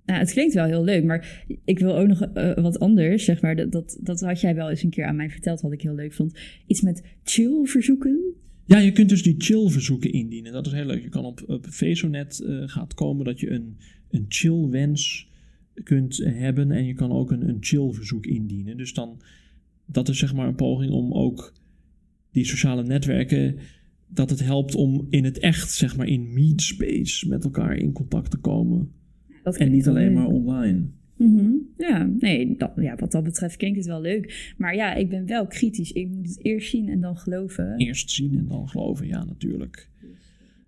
Nou, 0.06 0.19
het 0.19 0.32
klinkt 0.32 0.54
wel 0.54 0.65
heel 0.65 0.84
leuk, 0.84 1.04
maar 1.04 1.45
ik 1.65 1.80
wil 1.80 1.98
ook 1.98 2.08
nog 2.08 2.22
eh, 2.22 2.54
wat 2.54 2.80
anders, 2.80 3.24
zeg 3.24 3.41
maar. 3.41 3.56
Dat, 3.56 3.72
dat, 3.72 4.00
dat 4.02 4.22
had 4.22 4.41
jij 4.41 4.56
wel 4.56 4.69
eens 4.69 4.84
een 4.84 4.89
keer 4.89 5.06
aan 5.06 5.15
mij 5.15 5.30
verteld, 5.30 5.62
wat 5.62 5.72
ik 5.72 5.82
heel 5.82 5.95
leuk 5.95 6.13
vond. 6.13 6.38
Iets 6.67 6.82
met 6.82 7.04
chill 7.24 7.65
verzoeken. 7.65 8.19
Ja, 8.65 8.78
je 8.78 8.91
kunt 8.91 9.10
dus 9.10 9.24
die 9.24 9.36
chill 9.38 9.69
verzoeken 9.69 10.12
indienen. 10.12 10.52
Dat 10.52 10.65
is 10.65 10.72
heel 10.72 10.86
leuk. 10.86 11.04
Je 11.04 11.10
kan 11.10 11.26
op, 11.26 11.43
op 11.48 11.65
Vezonet 11.69 12.39
eh, 12.39 12.63
gaat 12.65 12.93
komen 12.93 13.26
dat 13.26 13.39
je 13.39 13.50
een, 13.50 13.78
een 14.10 14.26
chill 14.28 14.67
wens 14.69 15.30
kunt 15.84 16.17
hebben. 16.17 16.72
En 16.72 16.86
je 16.86 16.93
kan 16.93 17.12
ook 17.12 17.32
een, 17.32 17.50
een 17.50 17.58
chill 17.60 17.91
verzoek 17.91 18.26
indienen. 18.26 18.78
Dus 18.78 18.93
dan, 18.93 19.22
dat 19.91 20.10
is 20.10 20.17
zeg 20.17 20.34
maar 20.34 20.47
een 20.47 20.56
poging 20.56 20.91
om 20.91 21.13
ook 21.13 21.54
die 22.32 22.45
sociale 22.45 22.84
netwerken, 22.84 23.56
dat 24.08 24.30
het 24.30 24.43
helpt 24.43 24.75
om 24.75 25.08
in 25.10 25.23
het 25.23 25.39
echt, 25.39 25.71
zeg 25.71 25.97
maar 25.97 26.08
in 26.08 26.34
meet 26.34 26.62
space, 26.62 27.28
met 27.28 27.43
elkaar 27.43 27.75
in 27.75 27.91
contact 27.91 28.32
te 28.32 28.38
komen. 28.38 28.91
Dat 29.43 29.58
En 29.58 29.71
niet 29.71 29.88
alleen 29.88 30.13
maar 30.13 30.28
online. 30.28 30.86
Mhm. 31.17 31.52
Ja, 31.78 32.10
nee, 32.19 32.56
dat, 32.58 32.71
ja, 32.75 32.95
wat 32.95 33.12
dat 33.12 33.23
betreft 33.23 33.58
klinkt 33.58 33.78
het 33.78 33.88
wel 33.88 34.02
leuk. 34.02 34.54
Maar 34.58 34.75
ja, 34.75 34.93
ik 34.93 35.10
ben 35.10 35.25
wel 35.25 35.47
kritisch. 35.47 35.91
Ik 35.91 36.10
moet 36.10 36.28
het 36.28 36.45
eerst 36.45 36.69
zien 36.69 36.89
en 36.89 36.99
dan 36.99 37.17
geloven. 37.17 37.78
Eerst 37.78 38.12
zien 38.12 38.38
en 38.38 38.47
dan 38.47 38.69
geloven, 38.69 39.08
ja, 39.08 39.23
natuurlijk. 39.23 39.89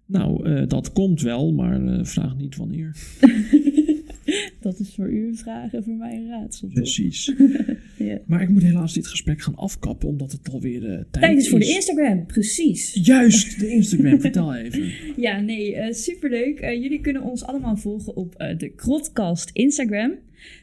Nou, 0.05 0.49
eh, 0.49 0.67
dat 0.67 0.91
komt 0.91 1.21
wel, 1.21 1.53
maar 1.53 1.85
eh, 1.85 2.05
vraag 2.05 2.37
niet 2.37 2.55
wanneer. 2.55 2.95
Dat 4.59 4.79
is 4.79 4.93
voor 4.95 5.11
u 5.11 5.27
een 5.27 5.37
vraag 5.37 5.73
en 5.73 5.83
voor 5.83 5.95
mij 5.95 6.15
een 6.15 6.27
raadsel. 6.27 6.67
Precies. 6.67 7.25
Ja. 8.05 8.19
Maar 8.25 8.41
ik 8.41 8.49
moet 8.49 8.63
helaas 8.63 8.93
dit 8.93 9.07
gesprek 9.07 9.41
gaan 9.41 9.55
afkappen, 9.55 10.07
omdat 10.07 10.31
het 10.31 10.49
alweer 10.49 10.85
eh 10.85 10.95
tijd 10.95 11.11
Tijd 11.11 11.37
is 11.37 11.49
voor 11.49 11.59
de. 11.59 11.65
Instagram, 11.65 12.25
precies. 12.25 12.99
Juist, 13.03 13.59
de 13.59 13.67
Instagram. 13.67 14.21
Vertel 14.31 14.55
even. 14.55 14.91
Ja, 15.17 15.39
nee, 15.39 15.75
eh, 15.75 15.93
superleuk. 15.93 16.59
Eh, 16.59 16.81
jullie 16.81 17.01
kunnen 17.01 17.21
ons 17.21 17.43
allemaal 17.43 17.77
volgen 17.77 18.15
op 18.15 18.53
de 18.57 18.69
Krotcast 18.75 19.49
Instagram. 19.53 20.13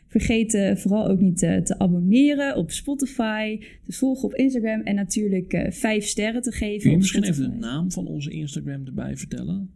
Vergeet 0.07 0.73
vooral 0.75 1.09
ook 1.09 1.21
niet 1.21 1.39
te 1.39 1.75
abonneren 1.79 2.57
op 2.57 2.71
Spotify, 2.71 3.59
te 3.85 3.93
volgen 3.93 4.25
op 4.25 4.35
Instagram 4.35 4.81
en 4.81 4.95
natuurlijk 4.95 5.67
vijf 5.71 6.07
sterren 6.07 6.43
te 6.43 6.53
geven. 6.53 6.81
Kun 6.81 6.91
je 6.91 6.97
misschien 6.97 7.25
even 7.25 7.51
de 7.51 7.57
naam 7.57 7.93
van 7.93 8.07
onze 8.07 8.31
Instagram 8.31 8.87
erbij 8.87 9.17
vertellen? 9.17 9.71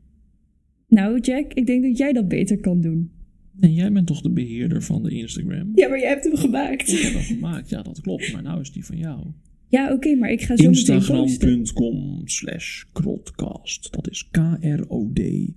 Nou, 0.89 1.21
Jack, 1.21 1.53
ik 1.53 1.67
denk 1.67 1.83
dat 1.83 1.99
jij 1.99 2.13
dat 2.13 2.29
beter 2.29 2.61
kan 2.61 2.81
doen. 2.81 3.11
Nee, 3.53 3.73
jij 3.73 3.93
bent 3.93 4.07
toch 4.07 4.21
de 4.21 4.31
beheerder 4.31 4.83
van 4.83 5.03
de 5.03 5.11
Instagram? 5.11 5.73
Ja, 5.75 5.89
maar 5.89 5.99
jij 5.99 6.09
hebt 6.09 6.25
hem 6.25 6.37
gemaakt. 6.37 6.89
Ik 6.93 6.99
heb 6.99 7.13
hem 7.13 7.23
gemaakt, 7.23 7.69
ja, 7.69 7.83
dat 7.83 8.01
klopt. 8.01 8.33
Maar 8.33 8.43
nou 8.43 8.61
is 8.61 8.73
die 8.73 8.85
van 8.85 8.97
jou. 8.97 9.27
Ja, 9.69 9.93
oké, 9.93 10.15
maar 10.15 10.31
ik 10.31 10.43
ga 10.43 10.57
zo. 10.57 10.69
Instagram.com 10.69 12.23
slash 12.25 12.83
krotcast. 12.93 13.93
Dat 13.93 14.11
is 14.11 14.29
K-R-O-D-K-A-S-T. 14.31 15.55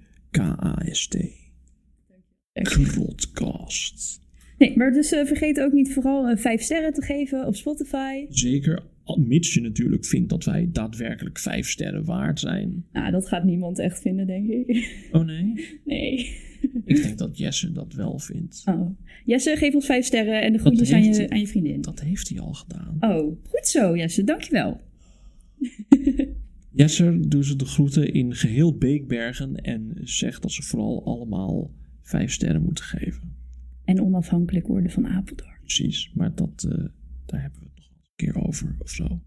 Krotcast. 2.53 4.23
Nee, 4.58 4.77
maar 4.77 4.91
dus 4.91 5.12
eh, 5.12 5.25
vergeet 5.25 5.60
ook 5.60 5.71
niet 5.71 5.93
vooral 5.93 6.27
eh, 6.27 6.38
vijf 6.38 6.62
sterren 6.62 6.93
te 6.93 7.01
geven 7.01 7.47
op 7.47 7.55
Spotify. 7.55 8.25
Zeker, 8.29 8.84
mits 9.13 9.53
je 9.53 9.62
natuurlijk 9.62 10.05
vindt 10.05 10.29
dat 10.29 10.43
wij 10.43 10.69
daadwerkelijk 10.71 11.39
vijf 11.39 11.69
sterren 11.69 12.05
waard 12.05 12.39
zijn. 12.39 12.86
Nou, 12.91 13.12
dat 13.12 13.27
gaat 13.27 13.43
niemand 13.43 13.79
echt 13.79 14.01
vinden, 14.01 14.27
denk 14.27 14.49
ik. 14.49 14.95
Oh 15.12 15.25
nee? 15.25 15.53
Nee. 15.86 16.38
Ik 16.86 17.01
denk 17.01 17.17
dat 17.17 17.38
Jesse 17.38 17.71
dat 17.71 17.93
wel 17.93 18.19
vindt. 18.19 18.62
Oh. 18.65 18.97
Jesse, 19.25 19.56
geef 19.56 19.73
ons 19.73 19.86
vijf 19.86 20.06
sterren 20.06 20.41
en 20.41 20.54
de 20.54 20.60
groetjes 20.60 20.91
aan 20.91 21.04
je, 21.04 21.30
aan 21.30 21.39
je 21.39 21.47
vriendin. 21.47 21.82
Dat 21.82 21.99
heeft 21.99 22.30
hij 22.30 22.39
al 22.39 22.54
gedaan. 22.54 22.97
Oh, 22.99 23.38
goed 23.47 23.67
zo, 23.67 23.97
Jesse. 23.97 24.23
Dankjewel. 24.23 24.82
Jesse 26.71 27.19
doet 27.28 27.45
ze 27.45 27.56
de 27.56 27.65
groeten 27.65 28.13
in 28.13 28.36
geheel 28.36 28.78
Beekbergen 28.78 29.56
en 29.56 29.91
zegt 30.04 30.41
dat 30.41 30.51
ze 30.51 30.62
vooral 30.62 31.06
allemaal 31.06 31.71
vijf 32.01 32.32
sterren 32.32 32.62
moeten 32.62 32.84
geven. 32.84 33.36
En 33.84 34.01
onafhankelijk 34.01 34.67
worden 34.67 34.91
van 34.91 35.08
Apeldoorn. 35.08 35.60
Precies, 35.60 36.12
maar 36.13 36.36
dat, 36.36 36.67
eh, 36.69 36.86
daar 37.25 37.41
hebben 37.41 37.60
we 37.60 37.65
het 37.65 37.75
nog 37.75 37.86
een 37.86 38.15
keer 38.15 38.47
over 38.47 38.75
of 38.80 38.89
zo. 38.89 39.21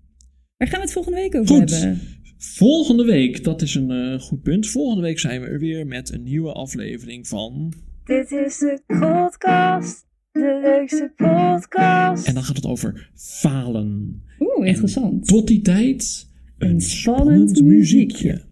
Waar 0.59 0.69
gaan 0.69 0.79
we 0.79 0.85
het 0.85 0.93
volgende 0.95 1.19
week 1.19 1.35
over 1.35 1.57
Goed. 1.57 1.71
hebben? 1.71 2.01
Volgende 2.39 3.05
week, 3.05 3.45
dat 3.45 3.63
is 3.63 3.75
een 3.75 3.91
eh, 3.91 4.21
goed 4.21 4.43
punt. 4.43 4.67
Volgende 4.69 5.03
week 5.03 5.19
zijn 5.19 5.41
we 5.41 5.47
er 5.47 5.59
weer 5.59 5.87
met 5.87 6.13
een 6.13 6.23
nieuwe 6.23 6.53
aflevering 6.53 7.29
van. 7.29 7.73
Dit 8.05 8.31
is 8.31 8.59
de 8.59 8.81
Podcast, 8.87 10.07
de 10.33 10.59
leukste 10.63 11.13
podcast. 11.17 12.27
En 12.27 12.35
dan 12.35 12.43
gaat 12.43 12.57
het 12.57 12.67
over 12.67 13.11
falen. 13.15 14.23
Oeh, 14.41 14.67
interessant. 14.67 15.27
Tot 15.27 15.47
die 15.47 15.61
tijd, 15.61 16.29
een, 16.59 16.69
Een 16.71 16.81
spannend 16.81 17.51
spannend 17.51 17.63
muziekje. 17.63 18.29
muziekje. 18.29 18.47